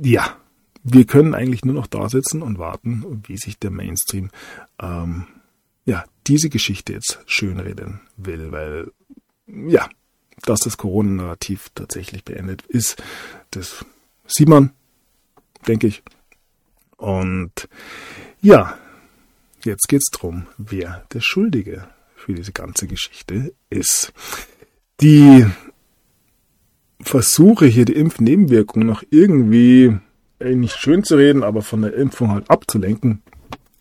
ja, 0.00 0.36
wir 0.82 1.04
können 1.04 1.34
eigentlich 1.34 1.64
nur 1.64 1.74
noch 1.74 1.86
da 1.86 2.08
sitzen 2.08 2.42
und 2.42 2.58
warten, 2.58 3.22
wie 3.26 3.36
sich 3.36 3.58
der 3.58 3.70
Mainstream 3.70 4.30
ähm, 4.80 5.26
ja, 5.84 6.04
diese 6.26 6.50
Geschichte 6.50 6.92
jetzt 6.92 7.18
schönreden 7.26 8.00
will, 8.16 8.52
weil, 8.52 8.92
ja, 9.46 9.88
dass 10.42 10.60
das 10.60 10.76
Corona-Narrativ 10.76 11.70
tatsächlich 11.74 12.24
beendet 12.24 12.62
ist, 12.62 13.02
das 13.50 13.84
sieht 14.26 14.48
man, 14.48 14.72
denke 15.66 15.86
ich. 15.86 16.02
Und 16.96 17.68
ja, 18.40 18.78
jetzt 19.64 19.88
geht's 19.88 20.10
drum, 20.10 20.46
wer 20.58 21.06
der 21.12 21.20
Schuldige 21.20 21.88
für 22.16 22.34
diese 22.34 22.52
ganze 22.52 22.86
Geschichte 22.86 23.54
ist. 23.70 24.12
Die 25.00 25.46
Versuche 27.00 27.66
hier 27.66 27.84
die 27.84 27.94
Impfnebenwirkung 27.94 28.84
noch 28.84 29.02
irgendwie 29.10 29.98
äh, 30.38 30.54
nicht 30.54 30.76
schön 30.76 31.04
zu 31.04 31.16
reden, 31.16 31.42
aber 31.42 31.62
von 31.62 31.82
der 31.82 31.94
Impfung 31.94 32.30
halt 32.30 32.50
abzulenken, 32.50 33.22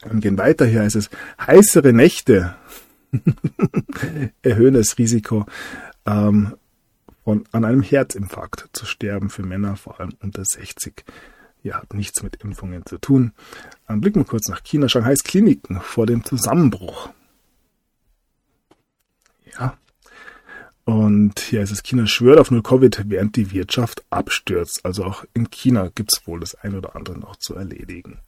dann 0.01 0.19
gehen 0.19 0.37
weiter. 0.37 0.65
Hier 0.65 0.81
heißt 0.81 0.95
es, 0.95 1.09
heißere 1.39 1.93
Nächte 1.93 2.55
erhöhen 4.41 4.73
das 4.73 4.97
Risiko, 4.97 5.45
ähm, 6.05 6.55
von, 7.23 7.43
an 7.51 7.65
einem 7.65 7.81
Herzinfarkt 7.81 8.69
zu 8.73 8.85
sterben 8.85 9.29
für 9.29 9.43
Männer, 9.43 9.75
vor 9.75 9.99
allem 9.99 10.13
unter 10.21 10.45
60. 10.45 11.03
Ja, 11.63 11.81
hat 11.81 11.95
nichts 11.95 12.21
mit 12.21 12.43
Impfungen 12.43 12.85
zu 12.85 12.99
tun. 12.99 13.33
Dann 13.87 13.99
blicken 13.99 14.19
wir 14.19 14.25
kurz 14.25 14.47
nach 14.47 14.63
China. 14.63 14.87
Shanghais 14.87 15.23
Kliniken 15.23 15.81
vor 15.81 16.05
dem 16.05 16.23
Zusammenbruch. 16.23 17.09
Ja. 19.57 19.75
Und 20.85 21.39
hier 21.39 21.61
ist 21.61 21.71
es, 21.71 21.81
China 21.81 22.05
schwört 22.05 22.39
auf 22.39 22.51
Null 22.51 22.61
Covid, 22.61 23.05
während 23.07 23.35
die 23.35 23.51
Wirtschaft 23.51 24.03
abstürzt. 24.11 24.85
Also 24.85 25.03
auch 25.03 25.25
in 25.33 25.49
China 25.49 25.89
gibt 25.93 26.13
es 26.13 26.27
wohl 26.27 26.39
das 26.39 26.55
ein 26.55 26.75
oder 26.75 26.95
andere 26.95 27.17
noch 27.17 27.35
zu 27.37 27.55
erledigen. 27.55 28.19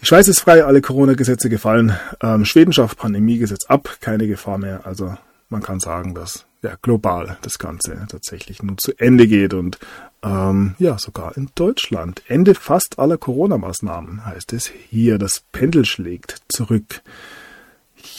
Die 0.00 0.06
Schweiz 0.06 0.28
ist 0.28 0.40
frei, 0.40 0.64
alle 0.64 0.82
Corona-Gesetze 0.82 1.48
gefallen. 1.48 1.96
Ähm, 2.22 2.44
Schweden 2.44 2.72
schafft 2.72 2.98
Pandemiegesetz 2.98 3.66
ab, 3.66 3.98
keine 4.00 4.26
Gefahr 4.26 4.58
mehr. 4.58 4.86
Also 4.86 5.16
man 5.48 5.62
kann 5.62 5.80
sagen, 5.80 6.14
dass 6.14 6.46
ja, 6.62 6.76
global 6.80 7.38
das 7.42 7.58
Ganze 7.58 8.06
tatsächlich 8.08 8.62
nun 8.62 8.76
zu 8.78 8.92
Ende 8.98 9.26
geht 9.26 9.54
und 9.54 9.78
ähm, 10.22 10.74
ja, 10.78 10.98
sogar 10.98 11.36
in 11.36 11.50
Deutschland. 11.54 12.22
Ende 12.28 12.54
fast 12.54 12.98
aller 12.98 13.16
Corona-Maßnahmen 13.16 14.26
heißt 14.26 14.52
es 14.52 14.66
hier. 14.66 15.18
Das 15.18 15.42
Pendel 15.52 15.86
schlägt 15.86 16.42
zurück. 16.48 17.02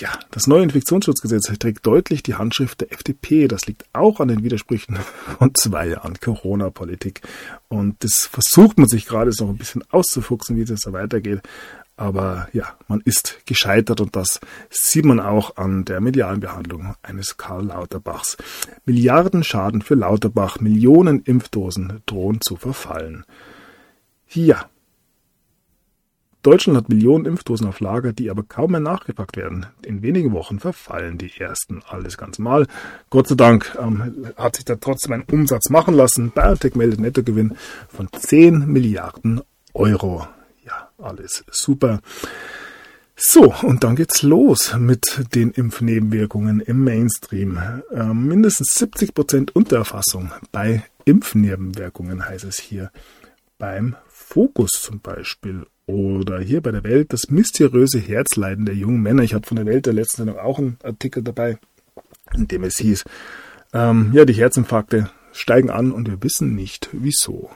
Ja, 0.02 0.18
das 0.32 0.48
neue 0.48 0.64
Infektionsschutzgesetz 0.64 1.44
trägt 1.60 1.86
deutlich 1.86 2.24
die 2.24 2.34
Handschrift 2.34 2.82
der 2.82 2.92
FDP. 2.92 3.48
Das 3.48 3.68
liegt 3.68 3.86
auch 3.94 4.20
an 4.20 4.30
den 4.30 4.44
Widersprüchen 4.44 4.98
von 5.38 5.54
zwei 5.54 5.90
Jahren 5.90 6.20
Corona-Politik. 6.20 7.22
Und 7.68 8.04
das 8.04 8.28
versucht 8.32 8.80
man 8.80 8.88
sich 8.88 9.06
gerade 9.06 9.32
so 9.32 9.48
ein 9.48 9.58
bisschen 9.58 9.84
auszufuchsen, 9.92 10.58
wie 10.58 10.66
das 10.66 10.80
da 10.80 10.92
weitergeht. 10.92 11.42
Aber 11.98 12.48
ja, 12.52 12.76
man 12.88 13.02
ist 13.02 13.46
gescheitert 13.46 14.02
und 14.02 14.16
das 14.16 14.40
sieht 14.72 15.06
man 15.06 15.20
auch 15.20 15.58
an 15.58 15.86
der 15.86 16.02
medialen 16.02 16.40
Behandlung 16.40 16.96
eines 17.04 17.38
Karl 17.38 17.66
Lauterbachs. 17.66 18.38
Milliarden 18.86 19.44
Schaden 19.44 19.84
für 19.84 19.94
Lauterbach, 19.94 20.60
Millionen 20.60 21.22
Impfdosen 21.22 22.02
drohen 22.08 22.42
zu 22.42 22.56
verfallen. 22.56 23.24
Ja. 24.30 24.71
Deutschland 26.42 26.78
hat 26.78 26.90
Millionen 26.90 27.26
Impfdosen 27.26 27.68
auf 27.68 27.80
Lager, 27.80 28.14
die 28.14 28.30
aber 28.30 28.44
kaum 28.44 28.72
mehr 28.72 28.80
nachgepackt 28.80 29.38
werden. 29.38 29.68
In 29.86 30.02
wenigen 30.02 30.32
Wochen 30.32 30.60
verfallen 30.60 31.18
die 31.18 31.32
ersten. 31.40 31.82
Alles 31.88 32.18
ganz 32.18 32.40
mal. 32.40 32.68
Gott 33.10 33.28
sei 33.28 33.36
Dank 33.36 33.78
ähm, 33.80 34.28
hat 34.38 34.56
sich 34.56 34.66
da 34.66 34.76
trotzdem 34.76 35.14
ein 35.14 35.24
Umsatz 35.32 35.70
machen 35.70 35.94
lassen. 35.94 36.32
BioNTech 36.32 36.76
meldet 36.76 37.00
Nettogewinn 37.00 37.56
von 37.90 38.10
10 38.12 38.68
Milliarden 38.68 39.42
Euro 39.74 40.28
alles 41.02 41.44
super. 41.52 42.02
So, 43.16 43.54
und 43.62 43.84
dann 43.84 43.96
geht's 43.96 44.24
los 44.24 44.74
mit 44.78 45.36
den 45.36 45.52
Impfnebenwirkungen 45.52 46.60
im 46.60 46.84
Mainstream. 46.84 47.60
Äh, 47.92 48.06
mindestens 48.06 48.74
70 48.76 49.14
Prozent 49.14 49.56
Untererfassung 49.56 50.32
bei 50.52 50.84
Impfnebenwirkungen 51.06 52.28
heißt 52.28 52.46
es 52.46 52.60
hier. 52.60 52.92
Beim 53.60 53.96
Fokus 54.08 54.72
zum 54.72 55.02
Beispiel. 55.02 55.68
Oder 55.86 56.40
hier 56.40 56.62
bei 56.62 56.72
der 56.72 56.84
Welt 56.84 57.12
das 57.12 57.30
mysteriöse 57.30 58.00
Herzleiden 58.00 58.66
der 58.66 58.76
jungen 58.76 59.02
Männer. 59.02 59.24
Ich 59.24 59.34
hatte 59.34 59.48
von 59.48 59.58
der 59.58 59.66
Welt 59.66 59.86
der 59.86 59.94
letzten 59.94 60.18
Sendung 60.18 60.40
auch 60.40 60.60
einen 60.60 60.78
Artikel 60.84 61.24
dabei, 61.24 61.58
in 62.34 62.48
dem 62.48 62.64
es 62.64 62.78
hieß, 62.78 63.04
ähm, 63.74 64.12
ja, 64.14 64.26
die 64.26 64.34
Herzinfarkte 64.34 65.10
steigen 65.34 65.70
an 65.70 65.92
und 65.92 66.08
wir 66.08 66.22
wissen 66.24 66.56
nicht 66.56 66.90
wieso. 66.92 67.50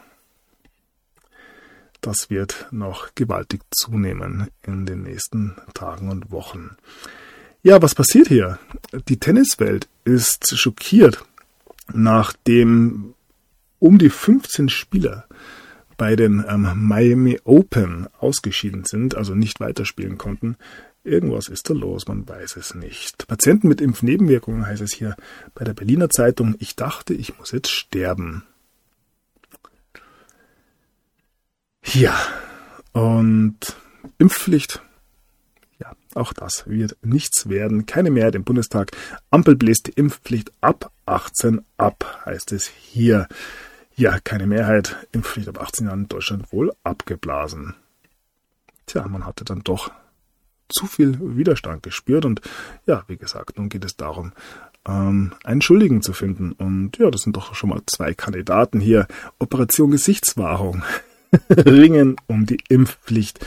Das 2.02 2.30
wird 2.30 2.68
noch 2.72 3.16
gewaltig 3.16 3.62
zunehmen 3.72 4.48
in 4.64 4.86
den 4.86 5.04
nächsten 5.04 5.56
Tagen 5.74 6.10
und 6.10 6.32
Wochen. 6.32 6.78
Ja, 7.64 7.82
was 7.82 7.96
passiert 7.96 8.28
hier? 8.28 8.60
Die 9.08 9.18
Tenniswelt 9.18 9.88
ist 10.04 10.56
schockiert, 10.56 11.26
nachdem 11.92 13.16
um 13.80 13.98
die 13.98 14.12
15 14.12 14.70
Spieler 14.70 15.26
bei 15.98 16.16
den 16.16 16.44
ähm, 16.48 16.72
Miami 16.76 17.40
Open 17.44 18.08
ausgeschieden 18.20 18.86
sind, 18.86 19.16
also 19.16 19.36
nicht 19.36 19.60
weiterspielen 19.60 20.18
konnten. 20.18 20.58
Irgendwas 21.04 21.50
ist 21.50 21.70
da 21.70 21.74
los, 21.74 22.08
man 22.08 22.28
weiß 22.28 22.58
es 22.58 22.74
nicht. 22.74 23.28
Patienten 23.28 23.68
mit 23.68 23.80
Impfnebenwirkungen 23.80 24.66
heißt 24.66 24.82
es 24.82 24.94
hier 24.94 25.16
bei 25.54 25.64
der 25.64 25.74
Berliner 25.74 26.10
Zeitung, 26.10 26.56
ich 26.60 26.76
dachte, 26.76 27.14
ich 27.14 27.38
muss 27.38 27.52
jetzt 27.52 27.70
sterben. 27.70 28.44
Ja, 31.94 32.20
und 32.94 33.58
Impfpflicht. 34.18 34.82
Ja, 35.80 35.92
auch 36.16 36.34
das 36.34 36.64
wird 36.68 36.98
nichts 37.04 37.50
werden. 37.50 37.86
Keine 37.86 38.10
Mehrheit 38.10 38.36
im 38.36 38.44
Bundestag. 38.44 38.92
Ampel 39.30 39.56
bläst 39.56 39.88
die 39.88 39.92
Impfpflicht 39.92 40.52
ab 40.62 40.92
18 41.06 41.62
ab, 41.78 42.24
heißt 42.26 42.52
es 42.52 42.66
hier. 42.66 43.28
Ja, 43.96 44.20
keine 44.20 44.46
Mehrheit. 44.48 44.98
Impfpflicht 45.12 45.48
ab 45.48 45.62
18 45.62 45.88
Jahren 45.88 46.02
in 46.02 46.08
Deutschland 46.08 46.52
wohl 46.52 46.74
abgeblasen. 46.84 47.76
Tja, 48.86 49.08
man 49.08 49.26
hatte 49.26 49.46
dann 49.46 49.62
doch 49.62 49.92
zu 50.70 50.86
viel 50.88 51.18
Widerstand 51.38 51.84
gespürt 51.84 52.26
und 52.26 52.42
ja, 52.86 53.04
wie 53.08 53.18
gesagt, 53.18 53.58
nun 53.58 53.70
geht 53.70 53.86
es 53.86 53.96
darum, 53.96 54.34
ähm, 54.88 55.34
einen 55.44 55.62
Schuldigen 55.62 56.02
zu 56.02 56.14
finden. 56.14 56.52
Und 56.52 56.98
ja, 56.98 57.10
das 57.10 57.22
sind 57.22 57.36
doch 57.38 57.56
schon 57.56 57.70
mal 57.70 57.82
zwei 57.86 58.14
Kandidaten 58.14 58.80
hier. 58.80 59.08
Operation 59.40 59.92
Gesichtswahrung. 59.92 60.84
ringen 61.50 62.16
um 62.28 62.46
die 62.46 62.60
Impfpflicht. 62.70 63.46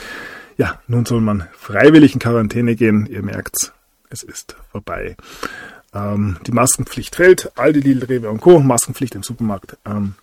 Ja, 0.56 0.80
nun 0.88 1.06
soll 1.06 1.20
man 1.20 1.46
freiwillig 1.52 2.14
in 2.14 2.20
Quarantäne 2.20 2.74
gehen. 2.74 3.06
Ihr 3.06 3.22
merkt's, 3.22 3.72
es 4.10 4.22
ist 4.22 4.56
vorbei. 4.70 5.16
Ähm, 5.94 6.38
die 6.46 6.52
Maskenpflicht 6.52 7.16
fällt. 7.16 7.56
Aldi, 7.56 7.80
Lidl, 7.80 8.04
Rewe 8.04 8.30
und 8.30 8.40
Co. 8.40 8.58
Maskenpflicht 8.60 9.14
im 9.14 9.22
Supermarkt. 9.22 9.78
Ähm, 9.86 10.14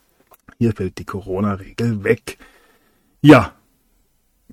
hier 0.58 0.74
fällt 0.74 0.98
die 0.98 1.06
Corona-Regel 1.06 2.04
weg. 2.04 2.38
Ja, 3.22 3.56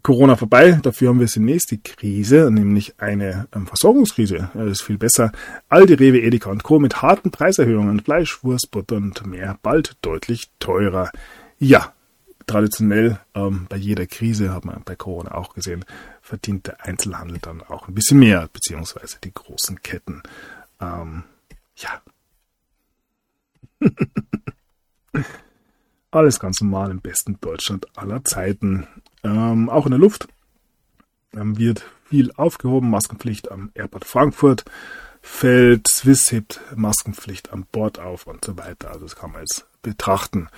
Corona 0.02 0.34
vorbei, 0.34 0.80
dafür 0.82 1.10
haben 1.10 1.20
wir 1.20 1.28
zunächst 1.28 1.70
die 1.70 1.80
Krise, 1.80 2.50
nämlich 2.50 2.94
eine 2.98 3.46
ähm, 3.54 3.68
Versorgungskrise. 3.68 4.50
Das 4.52 4.66
ist 4.66 4.82
viel 4.82 4.98
besser. 4.98 5.30
Aldi, 5.68 5.94
Rewe, 5.94 6.20
Edeka 6.20 6.50
und 6.50 6.64
Co. 6.64 6.80
mit 6.80 7.02
harten 7.02 7.30
Preiserhöhungen, 7.30 8.00
Fleisch, 8.00 8.42
Wurst, 8.42 8.70
Butter 8.72 8.96
und 8.96 9.24
mehr, 9.26 9.58
bald 9.62 9.96
deutlich 10.02 10.50
teurer. 10.58 11.12
Ja, 11.60 11.92
traditionell 12.46 13.20
ähm, 13.34 13.66
bei 13.68 13.76
jeder 13.76 14.06
Krise, 14.06 14.52
hat 14.52 14.64
man 14.64 14.82
bei 14.84 14.96
Corona 14.96 15.34
auch 15.34 15.54
gesehen, 15.54 15.84
verdient 16.20 16.66
der 16.66 16.84
Einzelhandel 16.84 17.38
dann 17.38 17.62
auch 17.62 17.86
ein 17.86 17.94
bisschen 17.94 18.18
mehr, 18.18 18.48
beziehungsweise 18.52 19.18
die 19.22 19.32
großen 19.32 19.82
Ketten. 19.82 20.22
Ähm, 20.80 21.22
ja. 21.76 22.02
Alles 26.12 26.38
ganz 26.38 26.60
normal 26.60 26.92
im 26.92 27.00
besten 27.00 27.38
Deutschland 27.40 27.86
aller 27.98 28.24
Zeiten. 28.24 28.86
Ähm, 29.24 29.68
auch 29.68 29.86
in 29.86 29.90
der 29.90 29.98
Luft 29.98 30.28
ähm, 31.34 31.58
wird 31.58 31.84
viel 32.04 32.30
aufgehoben. 32.36 32.90
Maskenpflicht 32.90 33.50
am 33.50 33.70
Airport 33.74 34.04
Frankfurt 34.04 34.64
fällt, 35.20 35.88
Swiss 35.88 36.30
hebt 36.30 36.60
Maskenpflicht 36.76 37.52
an 37.52 37.66
Bord 37.72 37.98
auf 37.98 38.28
und 38.28 38.44
so 38.44 38.56
weiter. 38.56 38.90
Also 38.90 39.06
das 39.06 39.16
kann 39.16 39.32
man 39.32 39.40
jetzt 39.40 39.66
betrachten 39.82 40.48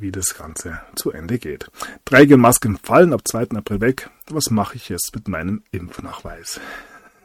wie 0.00 0.12
das 0.12 0.34
Ganze 0.36 0.80
zu 0.94 1.10
Ende 1.10 1.38
geht. 1.38 1.70
3G-Masken 2.06 2.78
fallen 2.82 3.12
ab 3.12 3.22
2. 3.26 3.50
April 3.56 3.80
weg. 3.80 4.10
Was 4.30 4.50
mache 4.50 4.76
ich 4.76 4.88
jetzt 4.88 5.14
mit 5.14 5.28
meinem 5.28 5.62
Impfnachweis? 5.70 6.60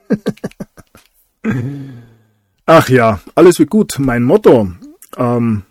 Ach 2.66 2.90
ja, 2.90 3.20
alles 3.36 3.60
wird 3.60 3.70
gut. 3.70 4.00
Mein 4.00 4.24
Motto. 4.24 4.72
Ähm, 5.18 5.64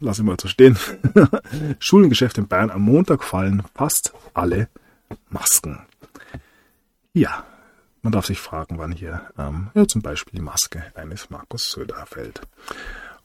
lass 0.00 0.18
ich 0.18 0.24
mal 0.24 0.36
so 0.40 0.48
stehen. 0.48 0.78
Schulengeschäft 1.78 2.38
in 2.38 2.48
Bayern 2.48 2.70
am 2.70 2.82
Montag 2.82 3.24
fallen 3.24 3.62
fast 3.74 4.12
alle 4.34 4.68
Masken. 5.30 5.80
Ja, 7.12 7.44
man 8.02 8.12
darf 8.12 8.26
sich 8.26 8.38
fragen, 8.38 8.78
wann 8.78 8.92
hier 8.92 9.22
ähm, 9.38 9.68
ja, 9.74 9.88
zum 9.88 10.02
Beispiel 10.02 10.38
die 10.38 10.44
Maske 10.44 10.84
eines 10.94 11.30
Markus 11.30 11.70
Söder 11.70 12.06
fällt. 12.06 12.40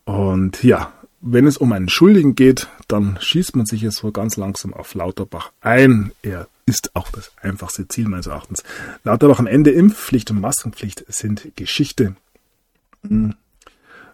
Und 0.05 0.63
ja, 0.63 0.93
wenn 1.21 1.45
es 1.45 1.57
um 1.57 1.71
einen 1.71 1.89
Schuldigen 1.89 2.35
geht, 2.35 2.67
dann 2.87 3.17
schießt 3.21 3.55
man 3.55 3.65
sich 3.65 3.81
jetzt 3.81 3.97
so 3.97 4.11
ganz 4.11 4.37
langsam 4.37 4.73
auf 4.73 4.95
Lauterbach 4.95 5.51
ein. 5.61 6.11
Er 6.23 6.47
ist 6.65 6.95
auch 6.95 7.11
das 7.11 7.31
einfachste 7.41 7.87
Ziel 7.87 8.07
meines 8.07 8.27
Erachtens. 8.27 8.63
Lauterbach 9.03 9.39
am 9.39 9.47
Ende 9.47 9.71
Impfpflicht 9.71 10.31
und 10.31 10.41
Maskenpflicht 10.41 11.05
sind 11.07 11.55
Geschichte. 11.55 12.15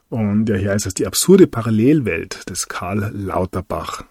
Und 0.09 0.47
ja, 0.47 0.55
hier 0.55 0.71
heißt 0.71 0.85
es 0.85 0.93
die 0.93 1.07
absurde 1.07 1.47
Parallelwelt 1.47 2.49
des 2.49 2.67
Karl 2.67 3.11
Lauterbach. 3.13 4.05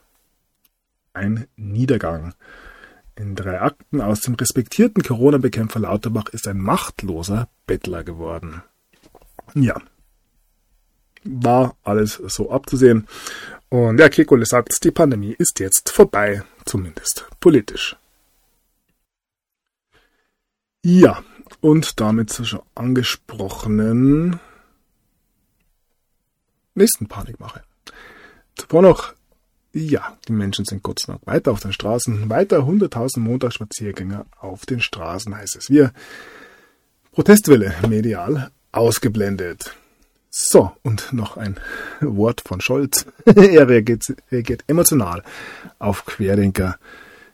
Ein 1.14 1.46
Niedergang. 1.56 2.34
In 3.14 3.34
drei 3.34 3.60
Akten 3.62 4.02
aus 4.02 4.20
dem 4.20 4.34
respektierten 4.34 5.02
Corona-Bekämpfer 5.02 5.80
Lauterbach 5.80 6.28
ist 6.28 6.46
ein 6.46 6.58
machtloser 6.58 7.48
Bettler 7.66 8.04
geworden. 8.04 8.62
Ja, 9.54 9.80
war 11.24 11.76
alles 11.82 12.14
so 12.14 12.50
abzusehen. 12.50 13.06
Und 13.68 13.96
der 13.96 14.10
Kekole 14.10 14.46
sagt, 14.46 14.84
die 14.84 14.90
Pandemie 14.90 15.34
ist 15.38 15.60
jetzt 15.60 15.90
vorbei, 15.90 16.42
zumindest 16.64 17.26
politisch. 17.40 17.96
Ja, 20.84 21.24
und 21.60 22.00
damit 22.00 22.30
zur 22.30 22.44
schon 22.44 22.62
angesprochenen 22.74 24.38
nächsten 26.76 27.06
Panikmache. 27.08 27.62
Zuvor 28.56 28.82
noch, 28.82 29.14
ja, 29.72 30.16
die 30.28 30.32
Menschen 30.32 30.64
sind 30.64 30.82
kurz 30.82 31.08
noch 31.08 31.20
weiter 31.26 31.52
auf 31.52 31.60
den 31.60 31.72
Straßen, 31.72 32.30
weiter 32.30 32.60
100.000 32.60 33.20
Montagsspaziergänger 33.20 34.26
auf 34.38 34.64
den 34.66 34.80
Straßen, 34.80 35.34
heißt 35.34 35.56
es. 35.56 35.70
Wir 35.70 35.92
Protestwelle 37.12 37.74
medial 37.88 38.50
ausgeblendet. 38.72 39.74
So, 40.30 40.72
und 40.82 41.14
noch 41.14 41.38
ein 41.38 41.58
Wort 42.00 42.42
von 42.46 42.60
Scholz. 42.60 43.06
er 43.24 43.68
reagiert, 43.68 44.04
reagiert 44.30 44.64
emotional 44.66 45.22
auf 45.78 46.04
Querdenker. 46.04 46.78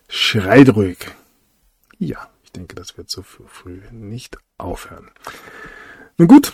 Schreit 0.09 0.77
ruhig. 0.77 0.99
Ja, 1.99 2.29
ich 2.45 2.53
denke, 2.53 2.77
das 2.77 2.97
wird 2.97 3.11
so 3.11 3.23
früh 3.23 3.81
nicht 3.91 4.39
aufhören. 4.57 5.11
Nun 6.17 6.29
gut. 6.29 6.53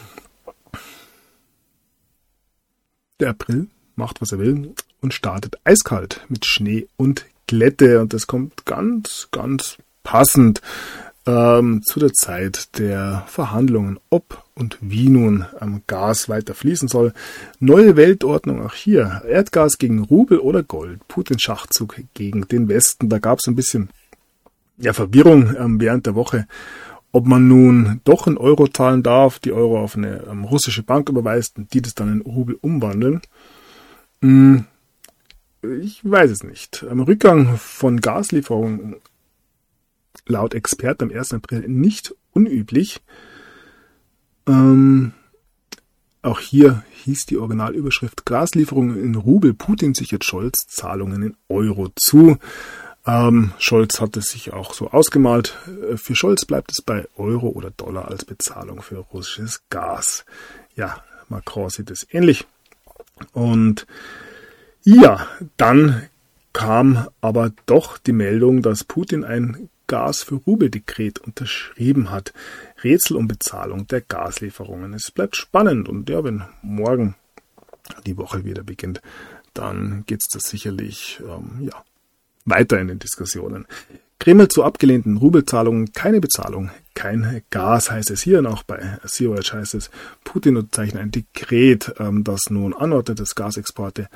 Der 3.20 3.30
April 3.30 3.68
macht, 3.96 4.20
was 4.20 4.32
er 4.32 4.38
will 4.38 4.74
und 5.00 5.14
startet 5.14 5.58
eiskalt 5.64 6.24
mit 6.28 6.46
Schnee 6.46 6.86
und 6.96 7.26
Glätte. 7.46 8.00
Und 8.00 8.12
das 8.12 8.26
kommt 8.26 8.64
ganz, 8.64 9.28
ganz 9.32 9.78
passend 10.04 10.62
ähm, 11.26 11.82
zu 11.84 11.98
der 11.98 12.12
Zeit 12.12 12.78
der 12.78 13.24
Verhandlungen, 13.26 13.98
ob 14.08 14.44
und 14.54 14.78
wie 14.80 15.08
nun 15.08 15.46
ähm, 15.60 15.82
Gas 15.86 16.28
weiter 16.28 16.54
fließen 16.54 16.88
soll. 16.88 17.12
Neue 17.60 17.96
Weltordnung 17.96 18.64
auch 18.64 18.74
hier. 18.74 19.22
Erdgas 19.28 19.78
gegen 19.78 20.00
Rubel 20.04 20.38
oder 20.38 20.62
Gold. 20.62 21.06
Putins 21.08 21.42
Schachzug 21.42 22.00
gegen 22.14 22.46
den 22.48 22.68
Westen. 22.68 23.08
Da 23.08 23.18
gab 23.18 23.38
es 23.40 23.48
ein 23.48 23.56
bisschen 23.56 23.90
ja, 24.78 24.92
Verwirrung 24.92 25.54
ähm, 25.58 25.80
während 25.80 26.06
der 26.06 26.14
Woche, 26.14 26.46
ob 27.12 27.26
man 27.26 27.48
nun 27.48 28.00
doch 28.04 28.26
in 28.26 28.36
Euro 28.36 28.68
zahlen 28.68 29.02
darf, 29.02 29.38
die 29.38 29.52
Euro 29.52 29.82
auf 29.82 29.96
eine 29.96 30.24
ähm, 30.24 30.44
russische 30.44 30.82
Bank 30.82 31.08
überweist 31.08 31.58
und 31.58 31.72
die 31.72 31.82
das 31.82 31.94
dann 31.94 32.12
in 32.12 32.20
Rubel 32.20 32.58
umwandeln. 32.60 33.20
Hm, 34.20 34.66
ich 35.80 36.00
weiß 36.04 36.30
es 36.30 36.42
nicht. 36.42 36.84
Am 36.88 37.00
Rückgang 37.00 37.56
von 37.56 38.00
Gaslieferungen 38.00 38.96
laut 40.26 40.54
Experten 40.54 41.04
am 41.04 41.16
1. 41.16 41.34
April 41.34 41.66
nicht 41.68 42.14
unüblich. 42.32 43.00
Ähm, 44.46 45.12
auch 46.22 46.40
hier 46.40 46.84
hieß 47.04 47.26
die 47.26 47.38
Originalüberschrift 47.38 48.26
Gaslieferungen 48.26 49.02
in 49.02 49.14
Rubel, 49.14 49.54
Putin 49.54 49.94
sichert 49.94 50.24
Scholz 50.24 50.66
Zahlungen 50.66 51.22
in 51.22 51.36
Euro 51.48 51.88
zu. 51.94 52.38
Ähm, 53.08 53.52
Scholz 53.58 54.02
hat 54.02 54.18
es 54.18 54.26
sich 54.26 54.52
auch 54.52 54.74
so 54.74 54.90
ausgemalt. 54.90 55.56
Äh, 55.66 55.96
für 55.96 56.14
Scholz 56.14 56.44
bleibt 56.44 56.72
es 56.72 56.82
bei 56.82 57.08
Euro 57.16 57.48
oder 57.48 57.70
Dollar 57.70 58.08
als 58.08 58.26
Bezahlung 58.26 58.82
für 58.82 58.98
russisches 58.98 59.62
Gas. 59.70 60.26
Ja, 60.76 61.02
Macron 61.30 61.70
sieht 61.70 61.90
es 61.90 62.06
ähnlich. 62.10 62.46
Und 63.32 63.86
ja, 64.82 65.26
dann 65.56 66.06
kam 66.52 67.08
aber 67.22 67.52
doch 67.64 67.96
die 67.96 68.12
Meldung, 68.12 68.60
dass 68.60 68.84
Putin 68.84 69.24
ein 69.24 69.70
Gas 69.86 70.22
für 70.22 70.34
Rubel-Dekret 70.34 71.18
unterschrieben 71.18 72.10
hat. 72.10 72.34
Rätsel 72.84 73.16
um 73.16 73.26
Bezahlung 73.26 73.86
der 73.86 74.02
Gaslieferungen. 74.02 74.92
Es 74.92 75.10
bleibt 75.10 75.36
spannend 75.36 75.88
und 75.88 76.10
ja, 76.10 76.24
wenn 76.24 76.44
morgen 76.60 77.14
die 78.04 78.18
Woche 78.18 78.44
wieder 78.44 78.64
beginnt, 78.64 79.00
dann 79.54 80.04
geht 80.06 80.20
es 80.20 80.28
das 80.28 80.42
sicherlich 80.50 81.20
ähm, 81.26 81.62
ja, 81.62 81.84
weiter 82.50 82.78
in 82.78 82.88
den 82.88 82.98
Diskussionen. 82.98 83.66
Kreml 84.18 84.48
zu 84.48 84.64
abgelehnten 84.64 85.16
Rubelzahlungen, 85.16 85.92
keine 85.92 86.20
Bezahlung, 86.20 86.70
kein 86.94 87.42
Gas 87.50 87.90
heißt 87.90 88.10
es 88.10 88.22
hier 88.22 88.40
und 88.40 88.46
auch 88.46 88.64
bei 88.64 88.98
COH 89.06 89.52
heißt 89.52 89.74
es, 89.74 89.90
Putin 90.24 90.56
unterzeichnet 90.56 91.02
ein 91.02 91.10
Dekret, 91.12 91.94
ähm, 92.00 92.24
das 92.24 92.50
nun 92.50 92.74
anordnet, 92.74 93.20
dass 93.20 93.36
Gasexporte 93.36 94.08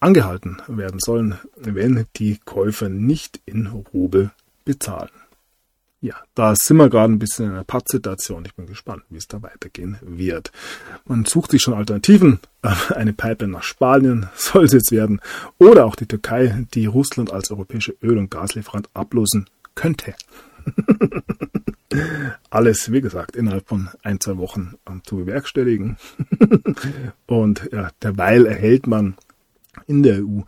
angehalten 0.00 0.58
werden 0.66 0.98
sollen, 0.98 1.38
wenn 1.56 2.06
die 2.16 2.38
Käufer 2.44 2.88
nicht 2.88 3.40
in 3.46 3.68
Rubel 3.68 4.32
bezahlen. 4.64 5.10
Ja, 6.04 6.16
da 6.34 6.54
sind 6.54 6.76
wir 6.76 6.90
gerade 6.90 7.14
ein 7.14 7.18
bisschen 7.18 7.46
in 7.46 7.52
einer 7.52 7.64
Pattsituation. 7.64 8.44
Ich 8.44 8.54
bin 8.54 8.66
gespannt, 8.66 9.04
wie 9.08 9.16
es 9.16 9.26
da 9.26 9.42
weitergehen 9.42 9.96
wird. 10.02 10.52
Man 11.06 11.24
sucht 11.24 11.52
sich 11.52 11.62
schon 11.62 11.72
Alternativen. 11.72 12.40
Eine 12.94 13.14
Pipeline 13.14 13.54
nach 13.54 13.62
Spanien 13.62 14.28
soll 14.34 14.66
es 14.66 14.74
jetzt 14.74 14.92
werden. 14.92 15.22
Oder 15.56 15.86
auch 15.86 15.96
die 15.96 16.04
Türkei, 16.04 16.66
die 16.74 16.84
Russland 16.84 17.32
als 17.32 17.50
europäische 17.50 17.96
Öl- 18.02 18.18
und 18.18 18.30
Gaslieferant 18.30 18.90
ablösen 18.92 19.48
könnte. 19.74 20.14
Alles, 22.50 22.92
wie 22.92 23.00
gesagt, 23.00 23.34
innerhalb 23.34 23.66
von 23.66 23.88
ein, 24.02 24.20
zwei 24.20 24.36
Wochen 24.36 24.74
zu 25.04 25.16
bewerkstelligen. 25.16 25.96
und 27.26 27.70
ja, 27.72 27.88
derweil 28.02 28.44
erhält 28.44 28.86
man 28.86 29.14
in 29.86 30.02
der 30.02 30.18
EU 30.18 30.42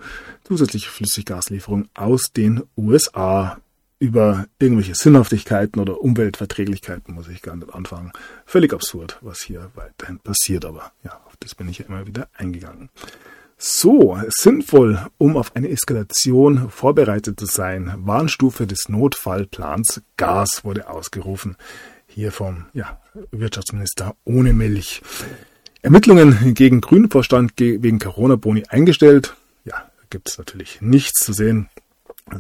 zusätzliche 0.45 0.91
Flüssiggaslieferungen 0.91 1.89
aus 1.95 2.31
den 2.35 2.63
USA 2.77 3.57
über 3.99 4.47
irgendwelche 4.59 4.95
Sinnhaftigkeiten 4.95 5.81
oder 5.81 6.01
Umweltverträglichkeiten 6.01 7.15
muss 7.15 7.29
ich 7.29 7.43
gar 7.43 7.57
nicht 7.57 7.75
anfangen. 7.75 8.13
Völlig 8.45 8.73
absurd, 8.73 9.19
was 9.23 9.41
hier 9.41 9.71
weiterhin 9.75 10.19
passiert, 10.19 10.65
aber 10.65 10.93
ja, 11.03 11.21
auf 11.27 11.37
das 11.41 11.55
bin 11.55 11.69
ich 11.69 11.79
ja 11.79 11.87
immer 11.87 12.07
wieder 12.07 12.29
eingegangen. 12.35 12.91
So, 13.59 14.19
sinnvoll, 14.29 15.07
um 15.17 15.39
auf 15.39 15.57
eine 15.57 15.71
Eskalation 15.71 16.69
vorbereitet 16.69 17.41
zu 17.41 17.47
sein. 17.47 17.91
Warnstufe 17.97 18.67
des 18.67 18.91
Notfallplans 18.91 20.03
Gas 20.19 20.63
wurde 20.63 20.91
ausgerufen. 20.91 21.57
Hier 22.07 22.33
vom 22.33 22.67
ja, 22.75 23.01
Wirtschaftsminister 23.31 24.15
ohne 24.25 24.53
Milch. 24.53 25.01
Ermittlungen 25.81 26.53
gegen 26.53 26.83
Grünvorstand 26.83 27.53
wegen 27.57 27.99
Corona-Boni 27.99 28.65
eingestellt. 28.69 29.35
Ja, 29.65 29.91
gibt 30.11 30.29
es 30.29 30.37
natürlich 30.37 30.83
nichts 30.83 31.25
zu 31.25 31.33
sehen. 31.33 31.71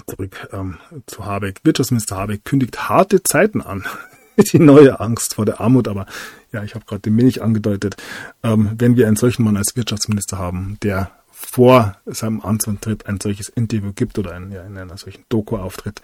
Zurück 0.07 0.49
ähm, 0.53 0.79
zu 1.07 1.25
Habeck. 1.25 1.61
Wirtschaftsminister 1.62 2.16
Habeck 2.16 2.44
kündigt 2.44 2.88
harte 2.88 3.22
Zeiten 3.22 3.61
an. 3.61 3.85
Die 4.53 4.59
neue 4.59 5.01
Angst 5.01 5.35
vor 5.35 5.46
der 5.46 5.61
Armut, 5.61 5.88
aber 5.88 6.07
ja, 6.53 6.62
ich 6.62 6.75
habe 6.75 6.85
gerade 6.85 7.03
den 7.03 7.14
Milch 7.14 7.40
angedeutet. 7.42 7.96
Ähm, 8.42 8.72
wenn 8.77 8.96
wir 8.96 9.07
einen 9.07 9.16
solchen 9.16 9.44
Mann 9.44 9.57
als 9.57 9.77
Wirtschaftsminister 9.77 10.38
haben, 10.38 10.77
der 10.83 11.11
vor 11.31 11.96
seinem 12.07 12.40
Amtsantritt 12.40 13.07
ein 13.07 13.20
solches 13.20 13.49
Interview 13.49 13.92
gibt 13.94 14.18
oder 14.18 14.33
ein, 14.33 14.51
ja, 14.51 14.62
in 14.62 14.77
einer 14.77 14.96
solchen 14.96 15.25
Doku 15.29 15.57
auftritt, 15.57 16.03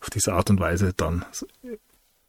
auf 0.00 0.10
diese 0.10 0.32
Art 0.32 0.50
und 0.50 0.58
Weise, 0.58 0.92
dann 0.96 1.24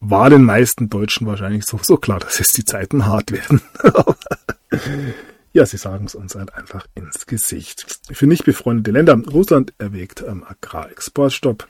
war 0.00 0.30
den 0.30 0.44
meisten 0.44 0.88
Deutschen 0.88 1.26
wahrscheinlich 1.26 1.64
so, 1.64 1.78
so 1.82 1.96
klar, 1.96 2.20
dass 2.20 2.38
jetzt 2.38 2.56
die 2.56 2.64
Zeiten 2.64 3.06
hart 3.06 3.32
werden. 3.32 3.60
Ja, 5.52 5.66
sie 5.66 5.76
sagen 5.76 6.06
es 6.06 6.14
uns 6.14 6.34
halt 6.34 6.54
einfach 6.54 6.86
ins 6.94 7.26
Gesicht. 7.26 8.00
Für 8.10 8.26
nicht 8.26 8.44
befreundete 8.44 8.90
Länder, 8.90 9.16
Russland 9.30 9.74
erwägt 9.78 10.24
ähm, 10.26 10.44
Agrarexportstopp. 10.44 11.68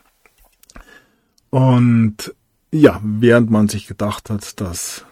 Und 1.51 2.35
ja, 2.71 3.01
während 3.03 3.51
man 3.51 3.68
sich 3.68 3.87
gedacht 3.87 4.31
hat, 4.31 4.61
dass 4.61 5.05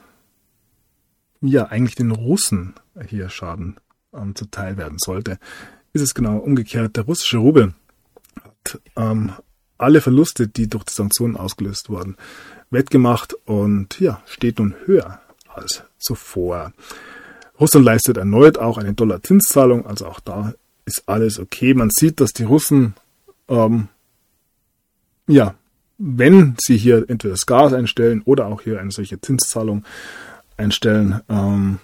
ja 1.41 1.67
eigentlich 1.67 1.97
den 1.97 2.13
Russen 2.13 2.75
hier 3.07 3.29
Schaden 3.29 3.77
ähm, 4.15 4.35
zuteil 4.35 4.77
werden 4.77 4.99
sollte, 4.99 5.39
ist 5.93 6.03
es 6.03 6.15
genau 6.15 6.39
umgekehrt. 6.39 6.97
Der 6.97 7.05
russische 7.05 7.39
Rubel 7.39 7.75
hat 8.43 8.81
ähm, 8.97 9.33
alle 9.79 10.01
Verluste, 10.01 10.47
die 10.47 10.69
durch 10.69 10.85
die 10.85 10.93
Sanktionen 10.93 11.37
ausgelöst 11.37 11.89
wurden, 11.89 12.17
wettgemacht 12.71 13.35
und 13.47 13.99
ja, 13.99 14.23
steht 14.27 14.59
nun 14.59 14.75
höher 14.85 15.21
als 15.49 15.83
zuvor. 15.99 16.73
Russland 17.61 17.85
leistet 17.85 18.17
erneut 18.17 18.59
auch 18.59 18.79
eine 18.79 18.95
Dollar-Zinszahlung, 18.95 19.87
also 19.87 20.07
auch 20.07 20.21
da 20.21 20.55
ist 20.87 21.03
alles 21.07 21.39
okay. 21.39 21.75
Man 21.75 21.91
sieht, 21.91 22.21
dass 22.21 22.33
die 22.33 22.45
Russen, 22.45 22.95
ähm, 23.49 23.89
ja, 25.27 25.55
wenn 25.99 26.57
sie 26.59 26.79
hier 26.79 27.05
entweder 27.09 27.35
das 27.35 27.47
Gas 27.47 27.73
einstellen 27.75 28.23
oder 28.25 28.47
auch 28.47 28.63
hier 28.63 28.81
eine 28.81 28.91
solche 28.91 29.21
Zinszahlung 29.21 29.85
einstellen, 30.57 31.21
ähm, 31.29 31.79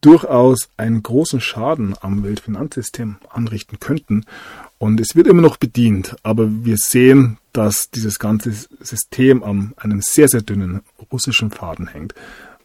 durchaus 0.00 0.70
einen 0.76 1.02
großen 1.02 1.40
Schaden 1.40 1.94
am 2.00 2.22
Weltfinanzsystem 2.22 3.16
anrichten 3.28 3.80
könnten. 3.80 4.24
Und 4.78 5.00
es 5.00 5.14
wird 5.14 5.26
immer 5.26 5.42
noch 5.42 5.56
bedient, 5.56 6.16
aber 6.22 6.48
wir 6.64 6.76
sehen, 6.78 7.38
dass 7.52 7.90
dieses 7.90 8.18
ganze 8.18 8.52
System 8.80 9.42
an 9.42 9.74
einem 9.76 10.00
sehr, 10.00 10.28
sehr 10.28 10.42
dünnen 10.42 10.80
russischen 11.12 11.50
Faden 11.50 11.88
hängt. 11.88 12.14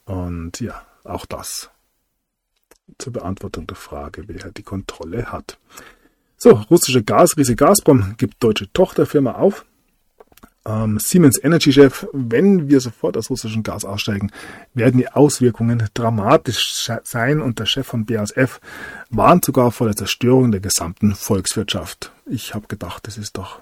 Und 0.06 0.62
ja, 0.62 0.84
auch 1.04 1.26
das 1.26 1.70
zur 2.98 3.14
Beantwortung 3.14 3.68
der 3.68 3.78
Frage, 3.78 4.24
wer 4.28 4.52
die 4.52 4.64
Kontrolle 4.64 5.32
hat. 5.32 5.58
So, 6.38 6.52
russische 6.70 7.04
Gasriese 7.04 7.56
Gazprom 7.56 8.16
gibt 8.18 8.44
deutsche 8.44 8.72
Tochterfirma 8.74 9.34
auf. 9.34 9.66
ähm, 10.66 11.00
Siemens 11.00 11.42
Energy-Chef, 11.42 12.08
wenn 12.14 12.70
wir 12.70 12.80
sofort 12.80 13.18
aus 13.18 13.30
russischem 13.30 13.64
Gas 13.64 13.86
aussteigen, 13.86 14.32
werden 14.74 14.98
die 14.98 15.10
Auswirkungen 15.10 15.90
dramatisch 15.94 16.90
sein 17.04 17.42
und 17.42 17.60
der 17.60 17.66
Chef 17.66 17.88
von 17.88 18.06
BASF 18.06 18.60
warnt 19.10 19.46
sogar 19.46 19.72
vor 19.72 19.88
der 19.88 19.96
Zerstörung 19.96 20.52
der 20.52 20.62
gesamten 20.62 21.16
Volkswirtschaft. 21.16 22.12
Ich 22.26 22.54
habe 22.54 22.68
gedacht, 22.68 23.08
das 23.08 23.18
ist 23.18 23.38
doch 23.38 23.62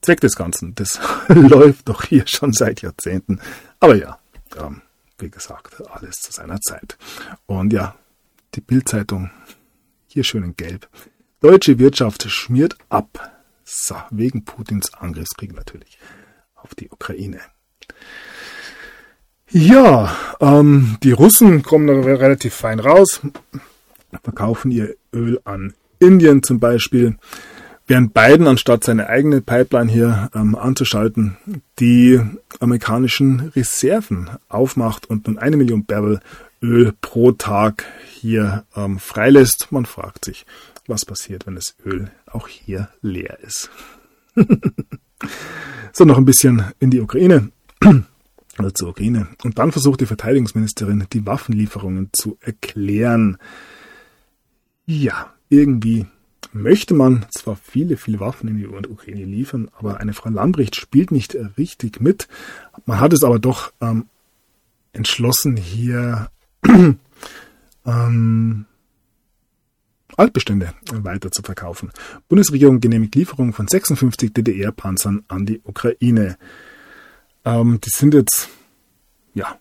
Zweck 0.00 0.20
des 0.20 0.36
Ganzen. 0.36 0.74
Das 0.74 1.00
läuft 1.28 1.88
doch 1.88 2.04
hier 2.04 2.26
schon 2.26 2.52
seit 2.52 2.82
Jahrzehnten. 2.82 3.40
Aber 3.80 3.96
ja, 3.96 4.18
ähm, 4.58 4.82
wie 5.18 5.30
gesagt, 5.30 5.82
alles 5.90 6.16
zu 6.16 6.32
seiner 6.32 6.60
Zeit. 6.60 6.96
Und 7.46 7.72
ja, 7.72 7.94
die 8.54 8.60
Bildzeitung 8.60 9.30
hier 10.06 10.24
schön 10.24 10.44
in 10.44 10.56
Gelb. 10.56 10.88
Deutsche 11.40 11.78
Wirtschaft 11.78 12.28
schmiert 12.30 12.76
ab. 12.88 13.32
So, 13.64 13.96
wegen 14.10 14.44
Putins 14.44 14.94
Angriffskrieg 14.94 15.54
natürlich 15.54 15.98
auf 16.54 16.74
die 16.74 16.88
Ukraine. 16.90 17.40
Ja, 19.50 20.14
ähm, 20.40 20.98
die 21.02 21.12
Russen 21.12 21.62
kommen 21.62 21.86
da 21.86 21.94
relativ 21.94 22.54
fein 22.54 22.80
raus, 22.80 23.20
verkaufen 24.22 24.70
ihr 24.70 24.94
Öl 25.12 25.40
an 25.44 25.74
Indien 25.98 26.42
zum 26.42 26.60
Beispiel, 26.60 27.16
während 27.88 28.14
Biden, 28.14 28.46
anstatt 28.46 28.84
seine 28.84 29.08
eigene 29.08 29.40
Pipeline 29.40 29.90
hier 29.90 30.30
ähm, 30.34 30.54
anzuschalten, 30.54 31.36
die 31.80 32.20
amerikanischen 32.60 33.52
Reserven 33.56 34.30
aufmacht 34.48 35.06
und 35.06 35.26
nun 35.26 35.38
eine 35.38 35.56
Million 35.56 35.84
Barrel 35.84 36.20
Öl 36.62 36.92
pro 37.00 37.32
Tag 37.32 37.84
hier 38.06 38.64
ähm, 38.76 38.98
freilässt. 38.98 39.68
Man 39.70 39.86
fragt 39.86 40.24
sich, 40.24 40.44
was 40.86 41.04
passiert, 41.04 41.46
wenn 41.46 41.54
das 41.54 41.76
Öl 41.84 42.10
auch 42.26 42.48
hier 42.48 42.88
leer 43.00 43.38
ist. 43.42 43.70
so, 45.92 46.04
noch 46.04 46.18
ein 46.18 46.24
bisschen 46.24 46.64
in 46.80 46.90
die 46.90 47.00
Ukraine. 47.00 47.50
Oder 48.58 48.74
zur 48.74 48.88
Ukraine. 48.88 49.28
Und 49.44 49.58
dann 49.58 49.70
versucht 49.70 50.00
die 50.00 50.06
Verteidigungsministerin, 50.06 51.06
die 51.12 51.24
Waffenlieferungen 51.24 52.10
zu 52.12 52.38
erklären. 52.40 53.38
Ja, 54.84 55.32
irgendwie 55.48 56.06
möchte 56.52 56.94
man 56.94 57.26
zwar 57.30 57.56
viele, 57.56 57.96
viele 57.96 58.20
Waffen 58.20 58.48
in 58.48 58.58
die 58.58 58.66
Ukraine 58.66 59.24
liefern, 59.24 59.70
aber 59.76 60.00
eine 60.00 60.12
Frau 60.12 60.30
Lambrecht 60.30 60.76
spielt 60.76 61.10
nicht 61.10 61.36
richtig 61.56 62.00
mit. 62.00 62.28
Man 62.86 63.00
hat 63.00 63.12
es 63.12 63.24
aber 63.24 63.38
doch 63.38 63.72
ähm, 63.80 64.06
entschlossen, 64.92 65.56
hier 65.56 66.30
ähm, 67.86 68.66
Altbestände 70.16 70.74
weiter 70.90 71.30
zu 71.30 71.42
verkaufen. 71.42 71.92
Bundesregierung 72.28 72.80
genehmigt 72.80 73.14
Lieferung 73.14 73.52
von 73.52 73.68
56 73.68 74.32
DDR-Panzern 74.32 75.24
an 75.28 75.46
die 75.46 75.60
Ukraine. 75.62 76.36
Ähm, 77.44 77.80
die 77.80 77.90
sind 77.90 78.14
jetzt, 78.14 78.48
ja, 79.34 79.58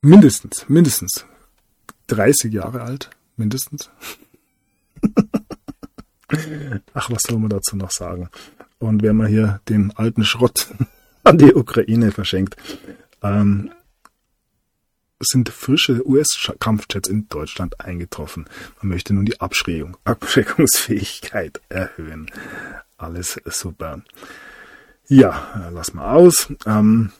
mindestens, 0.00 0.68
mindestens 0.68 1.26
30 2.06 2.52
Jahre 2.52 2.82
alt, 2.82 3.10
mindestens. 3.36 3.90
Ach, 6.94 7.10
was 7.10 7.22
soll 7.22 7.38
man 7.38 7.50
dazu 7.50 7.76
noch 7.76 7.90
sagen? 7.90 8.28
Und 8.78 9.02
wenn 9.02 9.16
man 9.16 9.28
hier 9.28 9.60
den 9.68 9.92
alten 9.96 10.24
Schrott 10.24 10.68
an 11.24 11.38
die 11.38 11.54
Ukraine 11.54 12.10
verschenkt, 12.10 12.56
ähm, 13.22 13.70
sind 15.20 15.48
frische 15.50 16.06
US-Kampfjets 16.06 17.08
in 17.08 17.28
Deutschland 17.28 17.80
eingetroffen. 17.80 18.46
Man 18.80 18.88
möchte 18.88 19.14
nun 19.14 19.24
die 19.24 19.40
Abschreckung, 19.40 19.96
Abschreckungsfähigkeit 20.04 21.60
erhöhen. 21.68 22.30
Alles 22.96 23.40
super. 23.46 24.02
Ja, 25.08 25.70
lass 25.72 25.94
mal 25.94 26.14
aus. 26.14 26.52
Ähm, 26.66 27.12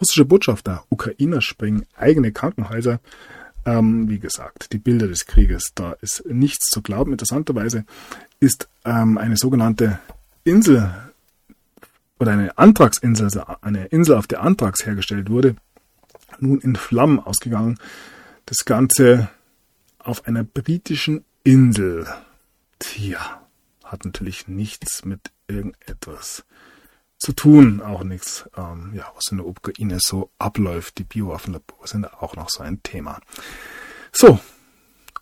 russische 0.00 0.24
Botschafter, 0.24 0.84
Ukrainer 0.88 1.40
sprengen 1.40 1.86
eigene 1.96 2.32
Krankenhäuser. 2.32 3.00
Ähm, 3.64 4.08
wie 4.08 4.18
gesagt, 4.18 4.72
die 4.72 4.78
Bilder 4.78 5.08
des 5.08 5.26
Krieges, 5.26 5.72
da 5.74 5.92
ist 6.00 6.24
nichts 6.26 6.66
zu 6.66 6.82
glauben. 6.82 7.12
Interessanterweise 7.12 7.84
ist 8.40 8.68
ähm, 8.84 9.18
eine 9.18 9.36
sogenannte 9.36 9.98
Insel 10.44 10.90
oder 12.18 12.32
eine 12.32 12.56
Antragsinsel, 12.56 13.26
also 13.26 13.44
eine 13.60 13.86
Insel, 13.86 14.16
auf 14.16 14.26
der 14.26 14.42
Antrags 14.42 14.84
hergestellt 14.84 15.30
wurde, 15.30 15.56
nun 16.40 16.60
in 16.60 16.76
Flammen 16.76 17.20
ausgegangen. 17.20 17.78
Das 18.46 18.64
Ganze 18.64 19.28
auf 19.98 20.26
einer 20.26 20.44
britischen 20.44 21.24
Insel. 21.44 22.06
Tja, 22.78 23.42
hat 23.84 24.04
natürlich 24.04 24.48
nichts 24.48 25.04
mit 25.04 25.20
irgendetwas 25.48 26.44
zu 27.18 27.32
tun, 27.32 27.82
auch 27.82 28.04
nichts, 28.04 28.48
ähm, 28.56 28.92
ja, 28.94 29.04
was 29.14 29.30
in 29.30 29.38
der 29.38 29.46
Ukraine 29.46 29.98
so 30.00 30.30
abläuft. 30.38 30.98
Die 30.98 31.04
Biowaffenlabore 31.04 31.86
sind 31.86 32.04
auch 32.22 32.36
noch 32.36 32.48
so 32.50 32.62
ein 32.62 32.82
Thema. 32.82 33.20
So, 34.12 34.38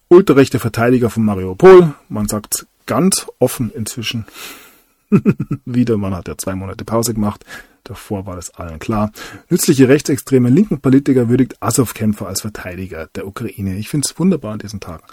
ultrarechte 0.09 0.59
Verteidiger 0.59 1.11
von 1.11 1.25
Mariupol, 1.25 1.95
man 2.09 2.29
sagt 2.29 2.67
ganz 2.87 3.27
offen 3.39 3.71
inzwischen 3.71 4.27
wieder, 5.65 5.97
man 5.97 6.15
hat 6.15 6.29
ja 6.29 6.37
zwei 6.37 6.55
Monate 6.55 6.85
Pause 6.85 7.15
gemacht, 7.15 7.45
Davor 7.87 8.27
war 8.27 8.35
das 8.35 8.51
allen 8.51 8.81
klar. 8.81 9.13
Nützliche 9.49 9.89
rechtsextreme 9.89 10.51
linken 10.51 10.81
Politiker 10.81 11.29
würdigt 11.29 11.63
Azov-Kämpfer 11.63 12.27
als 12.27 12.41
Verteidiger 12.41 13.07
der 13.15 13.29
Ukraine. 13.29 13.77
Ich 13.77 13.89
finde 13.89 14.09
es 14.09 14.19
wunderbar 14.19 14.55
an 14.55 14.59
diesen 14.59 14.81
Tagen, 14.81 15.05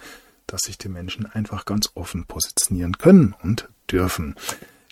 dass 0.47 0.61
sich 0.61 0.79
die 0.79 0.89
Menschen 0.89 1.27
einfach 1.27 1.65
ganz 1.65 1.91
offen 1.93 2.25
positionieren 2.25 2.97
können 2.97 3.35
und 3.43 3.69
dürfen. 3.91 4.35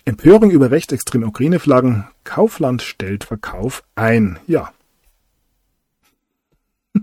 Empörung 0.04 0.50
über 0.50 0.70
rechtsextreme 0.70 1.26
Ukraine-Flaggen. 1.26 2.06
Kaufland 2.24 2.82
stellt 2.82 3.24
Verkauf 3.24 3.84
ein. 3.94 4.38
Ja. 4.46 4.72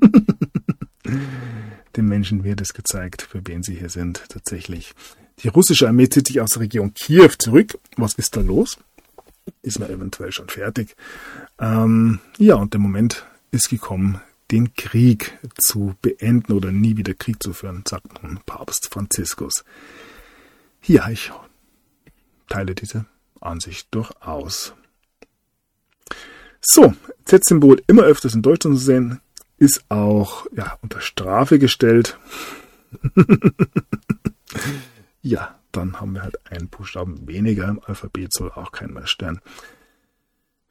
Den 1.95 2.05
Menschen 2.07 2.43
wird 2.43 2.61
es 2.61 2.73
gezeigt, 2.73 3.21
für 3.23 3.41
wen 3.45 3.63
sie 3.63 3.75
hier 3.75 3.89
sind, 3.89 4.23
tatsächlich. 4.29 4.93
Die 5.43 5.47
russische 5.47 5.87
Armee 5.87 6.09
zieht 6.09 6.27
sich 6.27 6.41
aus 6.41 6.51
der 6.51 6.61
Region 6.61 6.93
Kiew 6.93 7.29
zurück. 7.37 7.77
Was 7.95 8.13
ist 8.15 8.35
da 8.35 8.41
los? 8.41 8.77
ist 9.61 9.79
man 9.79 9.89
eventuell 9.89 10.31
schon 10.31 10.49
fertig. 10.49 10.95
Ähm, 11.59 12.19
ja, 12.37 12.55
und 12.55 12.73
der 12.73 12.79
Moment 12.79 13.25
ist 13.51 13.69
gekommen, 13.69 14.21
den 14.51 14.73
Krieg 14.73 15.37
zu 15.57 15.95
beenden 16.01 16.53
oder 16.53 16.71
nie 16.71 16.97
wieder 16.97 17.13
Krieg 17.13 17.41
zu 17.41 17.53
führen, 17.53 17.83
sagt 17.87 18.23
nun 18.23 18.39
Papst 18.45 18.89
Franziskus. 18.91 19.63
Ja, 20.83 21.09
ich 21.09 21.31
teile 22.49 22.75
diese 22.75 23.05
Ansicht 23.39 23.87
durchaus. 23.91 24.73
So, 26.61 26.93
Z-Symbol 27.25 27.81
immer 27.87 28.03
öfters 28.03 28.33
in 28.33 28.41
Deutschland 28.41 28.77
zu 28.77 28.83
sehen, 28.83 29.21
ist 29.57 29.83
auch 29.89 30.45
ja, 30.55 30.77
unter 30.81 31.01
Strafe 31.01 31.59
gestellt. 31.59 32.17
ja, 35.21 35.55
dann 35.71 35.99
haben 35.99 36.13
wir 36.13 36.23
halt 36.23 36.39
einen 36.51 36.69
Buchstaben 36.69 37.27
weniger 37.27 37.67
im 37.67 37.81
Alphabet, 37.85 38.33
soll 38.33 38.51
auch 38.51 38.71
kein 38.71 38.93
mehr 38.93 39.07
stören. 39.07 39.41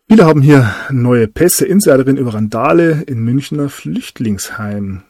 Viele 0.08 0.24
haben 0.24 0.40
hier 0.40 0.74
neue 0.90 1.28
Pässe, 1.28 1.66
Insiderin 1.66 2.16
über 2.16 2.32
Randale 2.32 3.02
in 3.02 3.20
Münchner 3.20 3.68
Flüchtlingsheim. 3.68 5.02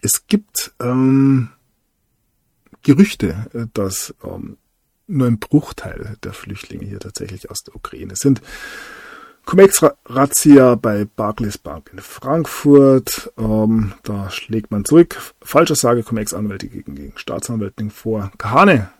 Es 0.00 0.26
gibt 0.28 0.72
ähm, 0.80 1.48
Gerüchte, 2.82 3.68
dass 3.74 4.14
ähm, 4.24 4.56
nur 5.12 5.26
ein 5.26 5.38
Bruchteil 5.38 6.16
der 6.24 6.32
Flüchtlinge 6.32 6.86
hier 6.86 7.00
tatsächlich 7.00 7.50
aus 7.50 7.62
der 7.62 7.76
Ukraine 7.76 8.16
sind. 8.16 8.40
Cum-Ex-Razzia 9.44 10.76
bei 10.76 11.04
Barclays 11.04 11.58
Bank 11.58 11.90
in 11.92 11.98
Frankfurt. 11.98 13.32
Ähm, 13.36 13.92
da 14.04 14.30
schlägt 14.30 14.70
man 14.70 14.84
zurück. 14.84 15.20
Falscher 15.42 15.74
Sage 15.74 16.02
Cum-Ex-Anwälte 16.02 16.68
gegen, 16.68 16.94
gegen 16.94 17.12
Staatsanwältin 17.16 17.90
vor. 17.90 18.30
Kahane 18.38 18.90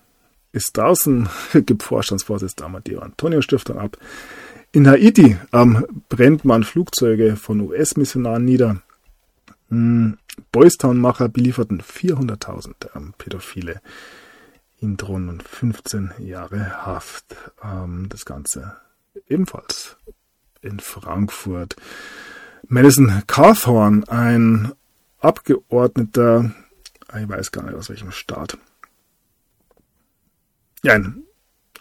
ist 0.53 0.77
draußen, 0.77 1.29
gibt 1.67 1.83
Vorstandsvorsitzender 1.83 2.67
Amadeo 2.67 3.01
Antonio 3.01 3.41
Stiftung 3.41 3.79
ab. 3.79 3.97
In 4.73 4.89
Haiti 4.89 5.37
ähm, 5.53 5.87
brennt 6.09 6.45
man 6.45 6.65
Flugzeuge 6.65 7.37
von 7.37 7.61
US-Missionaren 7.61 8.45
nieder. 8.45 8.83
Hm, 9.69 10.19
Boystown-Macher 10.51 11.29
belieferten 11.29 11.83
400.000 11.83 12.75
ähm, 12.97 13.15
Pädophile. 13.17 13.81
In 14.83 14.97
drohen 14.97 15.27
nun 15.27 15.41
15 15.41 16.13
Jahre 16.19 16.85
Haft. 16.85 17.37
Ähm, 17.63 18.09
das 18.09 18.25
Ganze 18.25 18.77
ebenfalls 19.29 19.97
in 20.61 20.81
Frankfurt. 20.81 21.77
Madison 22.69 23.23
Carthorn, 23.27 24.05
ein 24.05 24.73
Abgeordneter, 25.21 26.53
ich 27.17 27.29
weiß 27.29 27.53
gar 27.53 27.65
nicht 27.65 27.75
aus 27.75 27.91
welchem 27.91 28.11
Staat, 28.11 28.59
ja, 30.83 30.99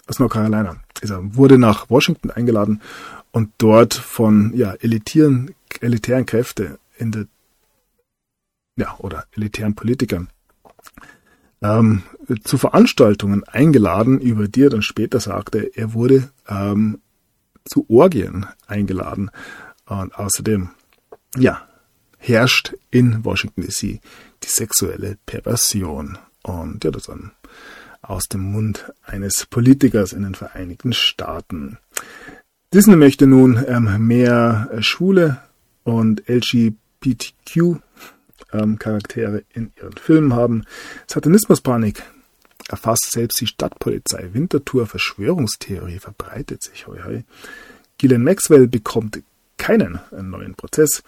aus 0.08 0.20
North 0.20 0.34
Carolina. 0.34 0.78
Er 1.02 1.36
wurde 1.36 1.58
nach 1.58 1.90
Washington 1.90 2.30
eingeladen 2.30 2.82
und 3.32 3.52
dort 3.58 3.96
von 3.96 4.54
ja, 4.54 4.74
elitären, 4.74 5.56
elitären 5.80 6.28
Kräfte 6.28 6.78
in 6.98 7.12
der 7.12 7.26
ja, 8.76 8.96
oder 9.00 9.26
elitären 9.36 9.74
Politikern 9.74 10.30
ähm, 11.62 12.04
zu 12.44 12.58
Veranstaltungen 12.58 13.44
eingeladen, 13.44 14.20
über 14.20 14.48
die 14.48 14.64
er 14.64 14.70
dann 14.70 14.82
später 14.82 15.20
sagte, 15.20 15.72
er 15.76 15.94
wurde 15.94 16.30
ähm, 16.48 17.02
zu 17.66 17.86
Orgien 17.90 18.46
eingeladen. 18.68 19.32
Und 19.86 20.16
außerdem, 20.16 20.70
ja, 21.38 21.68
herrscht 22.18 22.74
in 22.92 23.26
Washington 23.26 23.62
DC 23.62 24.00
die 24.44 24.48
sexuelle 24.48 25.18
Perversion. 25.26 26.18
Und 26.44 26.84
ja, 26.84 26.92
das 26.92 27.04
dann 27.04 27.32
aus 28.02 28.24
dem 28.24 28.52
Mund 28.52 28.92
eines 29.04 29.46
Politikers 29.46 30.14
in 30.14 30.24
den 30.24 30.36
Vereinigten 30.36 30.94
Staaten. 30.94 31.78
Disney 32.74 32.96
möchte 32.96 33.28
nun 33.28 33.64
ähm, 33.68 34.08
mehr 34.08 34.70
äh, 34.72 34.82
Schwule 34.82 35.40
und 35.84 36.24
LGBTQ 36.28 37.82
ähm, 38.54 38.80
Charaktere 38.80 39.44
in 39.54 39.72
ihren 39.78 39.94
Filmen 39.94 40.34
haben. 40.34 40.64
Satanismuspanik 41.08 42.04
erfasst 42.70 43.12
selbst 43.12 43.40
die 43.42 43.48
Stadtpolizei. 43.48 44.30
Winterthur 44.34 44.88
Verschwörungstheorie 44.88 46.00
verbreitet 46.00 46.64
sich. 46.64 46.88
Hoi, 46.88 47.00
hoi. 47.04 47.24
Gillian 47.98 48.24
Maxwell 48.24 48.68
bekommt 48.68 49.22
keinen 49.58 50.00
neuen 50.12 50.56
Prozess. 50.56 51.04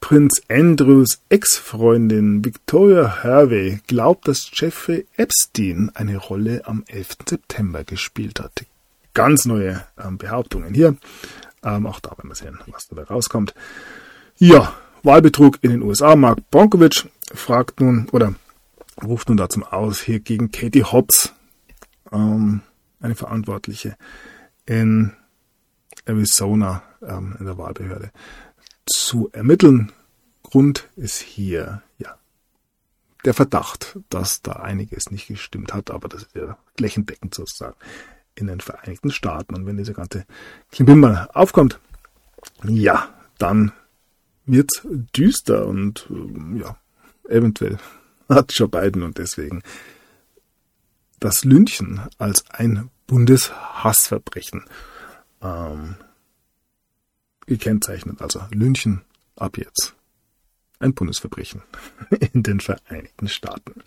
Prinz 0.00 0.42
Andrews 0.48 1.20
Ex-Freundin 1.28 2.44
Victoria 2.44 3.22
Hervey 3.22 3.80
glaubt, 3.86 4.26
dass 4.26 4.50
Jeffrey 4.52 5.06
Epstein 5.16 5.92
eine 5.94 6.16
Rolle 6.16 6.62
am 6.66 6.82
11. 6.88 7.18
September 7.28 7.84
gespielt 7.84 8.40
hat. 8.40 8.64
Ganz 9.14 9.44
neue 9.44 9.84
ähm, 10.02 10.18
Behauptungen 10.18 10.74
hier. 10.74 10.96
Ähm, 11.62 11.86
auch 11.86 12.00
da 12.00 12.10
werden 12.10 12.28
wir 12.28 12.34
sehen, 12.34 12.58
was 12.66 12.88
dabei 12.88 13.04
rauskommt. 13.04 13.54
Ja, 14.38 14.74
Wahlbetrug 15.04 15.58
in 15.62 15.70
den 15.70 15.82
USA. 15.82 16.16
Mark 16.16 16.50
Bronkovich 16.50 17.08
fragt 17.32 17.80
nun 17.80 18.08
oder 18.10 18.34
ruft 19.00 19.28
nun 19.28 19.38
dazu 19.38 19.62
aus, 19.64 20.00
hier 20.00 20.20
gegen 20.20 20.50
Katie 20.50 20.84
Hobbs, 20.84 21.32
ähm, 22.10 22.62
eine 23.00 23.14
Verantwortliche 23.14 23.96
in 24.66 25.12
Arizona 26.04 26.82
ähm, 27.02 27.36
in 27.38 27.46
der 27.46 27.58
Wahlbehörde, 27.58 28.10
zu 28.86 29.30
ermitteln. 29.32 29.92
Grund 30.42 30.88
ist 30.96 31.20
hier, 31.20 31.82
ja, 31.98 32.18
der 33.24 33.34
Verdacht, 33.34 33.98
dass 34.10 34.42
da 34.42 34.52
einiges 34.52 35.10
nicht 35.10 35.28
gestimmt 35.28 35.72
hat, 35.72 35.90
aber 35.90 36.08
das 36.08 36.24
ist 36.24 36.34
ja 36.34 36.58
flächendeckend 36.76 37.34
sozusagen 37.34 37.76
in 38.34 38.48
den 38.48 38.60
Vereinigten 38.60 39.10
Staaten. 39.10 39.54
Und 39.54 39.66
wenn 39.66 39.76
diese 39.76 39.94
ganze 39.94 40.26
Klimbim 40.70 41.04
aufkommt, 41.04 41.78
ja, 42.64 43.08
dann 43.38 43.72
wird 44.44 44.70
düster 45.16 45.66
und 45.66 46.08
ja, 46.56 46.76
eventuell 47.28 47.78
hat 48.34 48.52
Joe 48.54 48.68
Biden 48.68 49.02
und 49.02 49.18
deswegen 49.18 49.62
das 51.20 51.44
Lynchen 51.44 52.00
als 52.18 52.44
ein 52.50 52.90
Bundeshassverbrechen 53.06 54.64
ähm, 55.42 55.96
gekennzeichnet. 57.46 58.20
Also 58.20 58.40
Lynchen 58.50 59.02
ab 59.36 59.58
jetzt. 59.58 59.94
Ein 60.78 60.94
Bundesverbrechen 60.94 61.62
in 62.32 62.42
den 62.42 62.60
Vereinigten 62.60 63.28
Staaten. 63.28 63.82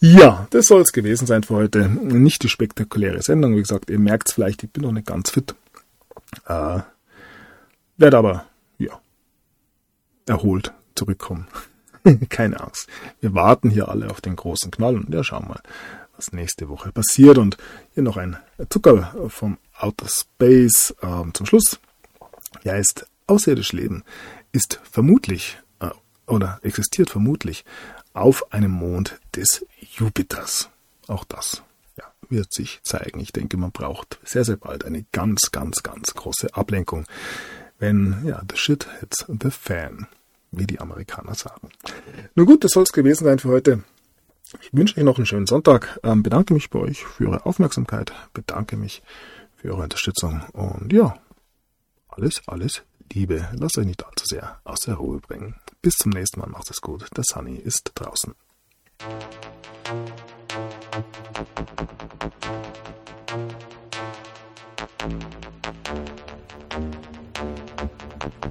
Ja, 0.00 0.48
das 0.50 0.66
soll 0.66 0.80
es 0.80 0.92
gewesen 0.92 1.26
sein 1.26 1.42
für 1.42 1.54
heute. 1.54 1.88
Nicht 1.88 2.42
die 2.42 2.48
spektakuläre 2.48 3.22
Sendung. 3.22 3.54
Wie 3.54 3.60
gesagt, 3.60 3.90
ihr 3.90 3.98
merkt 3.98 4.28
es 4.28 4.34
vielleicht, 4.34 4.62
ich 4.62 4.70
bin 4.70 4.84
noch 4.84 4.92
nicht 4.92 5.06
ganz 5.06 5.30
fit. 5.30 5.54
Äh, 6.46 6.80
werde 7.96 8.16
aber, 8.18 8.46
ja, 8.78 8.98
erholt 10.26 10.72
zurückkommen. 10.94 11.46
Keine 12.28 12.60
Angst. 12.60 12.88
Wir 13.20 13.34
warten 13.34 13.70
hier 13.70 13.88
alle 13.88 14.10
auf 14.10 14.20
den 14.20 14.36
großen 14.36 14.70
Knall 14.70 14.96
und 14.96 15.12
ja, 15.12 15.22
schauen 15.24 15.48
mal, 15.48 15.60
was 16.16 16.32
nächste 16.32 16.68
Woche 16.68 16.92
passiert. 16.92 17.38
Und 17.38 17.56
hier 17.94 18.02
noch 18.02 18.16
ein 18.16 18.36
Zucker 18.68 19.14
vom 19.28 19.58
Outer 19.78 20.08
Space 20.08 20.94
äh, 21.02 21.32
zum 21.32 21.46
Schluss. 21.46 21.80
Ja, 22.64 22.74
ist 22.76 23.06
außerirdisch 23.26 23.72
Leben 23.72 24.04
ist 24.52 24.80
vermutlich 24.82 25.58
äh, 25.80 25.90
oder 26.26 26.58
existiert 26.62 27.10
vermutlich 27.10 27.64
auf 28.12 28.52
einem 28.52 28.72
Mond 28.72 29.20
des 29.36 29.64
Jupiters. 29.96 30.68
Auch 31.06 31.24
das 31.24 31.62
ja, 31.96 32.04
wird 32.28 32.52
sich 32.52 32.80
zeigen. 32.82 33.20
Ich 33.20 33.32
denke, 33.32 33.56
man 33.56 33.72
braucht 33.72 34.18
sehr, 34.24 34.44
sehr 34.44 34.56
bald 34.56 34.84
eine 34.84 35.04
ganz, 35.12 35.52
ganz, 35.52 35.82
ganz 35.82 36.14
große 36.14 36.54
Ablenkung, 36.54 37.06
wenn 37.78 38.22
ja, 38.24 38.42
the 38.48 38.56
shit 38.56 38.86
hits 39.00 39.24
the 39.28 39.50
fan 39.50 40.06
wie 40.52 40.66
die 40.66 40.80
Amerikaner 40.80 41.34
sagen. 41.34 41.70
Nun 42.34 42.46
gut, 42.46 42.64
das 42.64 42.72
soll 42.72 42.84
es 42.84 42.92
gewesen 42.92 43.24
sein 43.24 43.38
für 43.38 43.48
heute. 43.48 43.84
Ich 44.60 44.70
wünsche 44.72 44.98
euch 44.98 45.04
noch 45.04 45.16
einen 45.16 45.26
schönen 45.26 45.46
Sonntag, 45.46 46.00
ähm, 46.02 46.22
bedanke 46.22 46.54
mich 46.54 46.70
bei 46.70 46.80
euch 46.80 47.04
für 47.04 47.28
eure 47.28 47.46
Aufmerksamkeit, 47.46 48.12
bedanke 48.34 48.76
mich 48.76 49.02
für 49.54 49.70
eure 49.70 49.82
Unterstützung 49.82 50.42
und 50.52 50.92
ja, 50.92 51.16
alles, 52.08 52.42
alles 52.46 52.82
Liebe. 53.12 53.48
Lasst 53.52 53.78
euch 53.78 53.86
nicht 53.86 54.04
allzu 54.04 54.26
sehr 54.26 54.60
aus 54.64 54.80
der 54.80 54.94
Ruhe 54.94 55.20
bringen. 55.20 55.54
Bis 55.82 55.94
zum 55.94 56.10
nächsten 56.10 56.40
Mal, 56.40 56.48
macht 56.48 56.70
es 56.70 56.80
gut. 56.80 57.06
Der 57.16 57.24
Sunny 57.24 57.56
ist 57.56 57.92
draußen. 57.94 58.34
Thank 65.00 65.24
you. 68.44 68.50